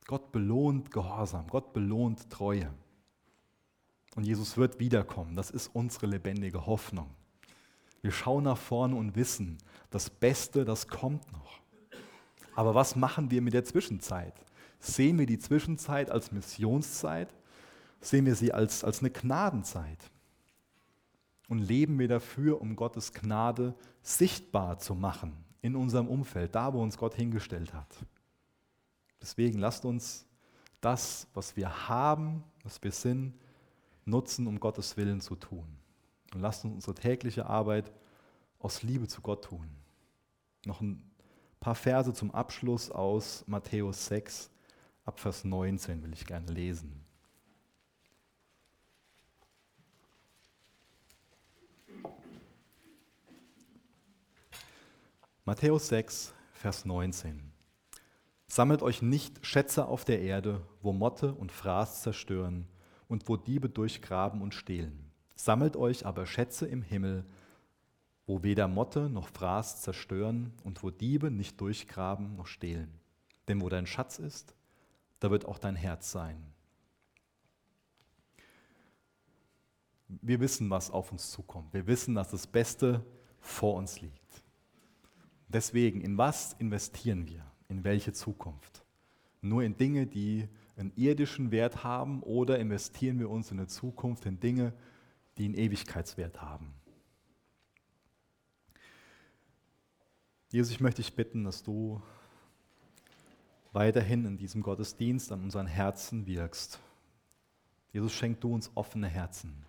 [0.07, 2.71] Gott belohnt Gehorsam, Gott belohnt Treue.
[4.15, 5.35] Und Jesus wird wiederkommen.
[5.35, 7.09] Das ist unsere lebendige Hoffnung.
[8.01, 9.57] Wir schauen nach vorne und wissen,
[9.89, 11.59] das Beste, das kommt noch.
[12.55, 14.33] Aber was machen wir mit der Zwischenzeit?
[14.79, 17.33] Sehen wir die Zwischenzeit als Missionszeit?
[17.99, 19.99] Sehen wir sie als, als eine Gnadenzeit?
[21.47, 26.81] und leben wir dafür, um Gottes Gnade sichtbar zu machen in unserem Umfeld, da wo
[26.81, 27.95] uns Gott hingestellt hat.
[29.21, 30.25] Deswegen lasst uns
[30.81, 33.33] das, was wir haben, was wir sind,
[34.05, 35.67] nutzen, um Gottes Willen zu tun.
[36.33, 37.91] Und lasst uns unsere tägliche Arbeit
[38.59, 39.69] aus Liebe zu Gott tun.
[40.65, 41.11] noch ein
[41.59, 44.49] paar Verse zum Abschluss aus Matthäus 6,
[45.03, 47.05] ab Vers 19 will ich gerne lesen.
[55.43, 57.51] Matthäus 6, Vers 19.
[58.47, 62.67] Sammelt euch nicht Schätze auf der Erde, wo Motte und Fraß zerstören
[63.07, 65.11] und wo Diebe durchgraben und stehlen.
[65.35, 67.25] Sammelt euch aber Schätze im Himmel,
[68.25, 72.99] wo weder Motte noch Fraß zerstören und wo Diebe nicht durchgraben noch stehlen.
[73.47, 74.55] Denn wo dein Schatz ist,
[75.19, 76.43] da wird auch dein Herz sein.
[80.07, 81.73] Wir wissen, was auf uns zukommt.
[81.73, 83.03] Wir wissen, dass das Beste
[83.39, 84.43] vor uns liegt.
[85.47, 87.45] Deswegen, in was investieren wir?
[87.67, 88.83] In welche Zukunft?
[89.41, 90.47] Nur in Dinge, die
[90.77, 94.73] einen irdischen Wert haben oder investieren wir uns in eine Zukunft in Dinge,
[95.37, 96.73] die einen Ewigkeitswert haben?
[100.51, 102.01] Jesus, ich möchte dich bitten, dass du
[103.73, 106.79] weiterhin in diesem Gottesdienst an unseren Herzen wirkst.
[107.91, 109.65] Jesus, schenk du uns offene Herzen.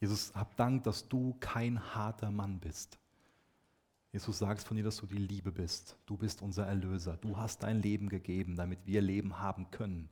[0.00, 2.98] Jesus, hab Dank, dass du kein harter Mann bist.
[4.12, 5.96] Jesus, sagst von dir, dass du die Liebe bist.
[6.04, 7.16] Du bist unser Erlöser.
[7.16, 10.10] Du hast dein Leben gegeben, damit wir Leben haben können.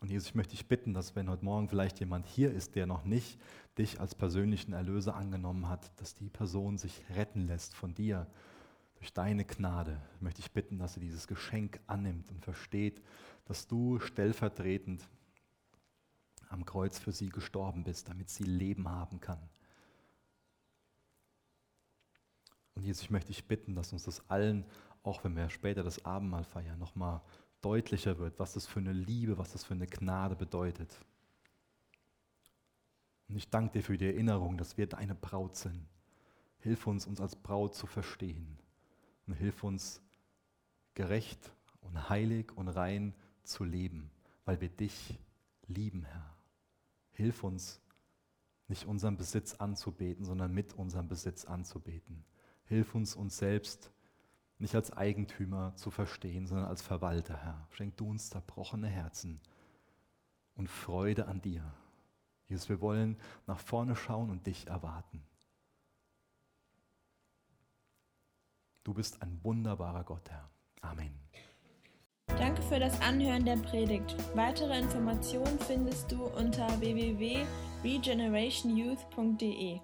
[0.00, 2.84] Und Jesus, ich möchte dich bitten, dass wenn heute Morgen vielleicht jemand hier ist, der
[2.84, 3.40] noch nicht
[3.78, 8.26] dich als persönlichen Erlöser angenommen hat, dass die Person sich retten lässt von dir
[8.96, 13.02] durch deine Gnade, möchte ich bitten, dass sie dieses Geschenk annimmt und versteht,
[13.46, 15.08] dass du stellvertretend
[16.50, 19.40] am Kreuz für sie gestorben bist, damit sie Leben haben kann.
[22.76, 24.64] Und Jesus, ich möchte dich bitten, dass uns das allen,
[25.02, 27.20] auch wenn wir später das Abendmahl feiern, nochmal
[27.62, 30.94] deutlicher wird, was das für eine Liebe, was das für eine Gnade bedeutet.
[33.28, 35.86] Und ich danke dir für die Erinnerung, dass wir deine Braut sind.
[36.58, 38.58] Hilf uns, uns als Braut zu verstehen.
[39.26, 40.00] Und hilf uns,
[40.94, 44.10] gerecht und heilig und rein zu leben,
[44.44, 45.18] weil wir dich
[45.66, 46.36] lieben, Herr.
[47.12, 47.80] Hilf uns,
[48.68, 52.24] nicht unseren Besitz anzubeten, sondern mit unserem Besitz anzubeten.
[52.66, 53.90] Hilf uns, uns selbst
[54.58, 57.66] nicht als Eigentümer zu verstehen, sondern als Verwalter, Herr.
[57.70, 59.40] Schenk du uns zerbrochene Herzen
[60.54, 61.72] und Freude an dir.
[62.48, 65.20] Jesus, wir wollen nach vorne schauen und dich erwarten.
[68.84, 70.48] Du bist ein wunderbarer Gott, Herr.
[70.80, 71.18] Amen.
[72.26, 74.14] Danke für das Anhören der Predigt.
[74.36, 79.80] Weitere Informationen findest du unter www.regenerationyouth.de.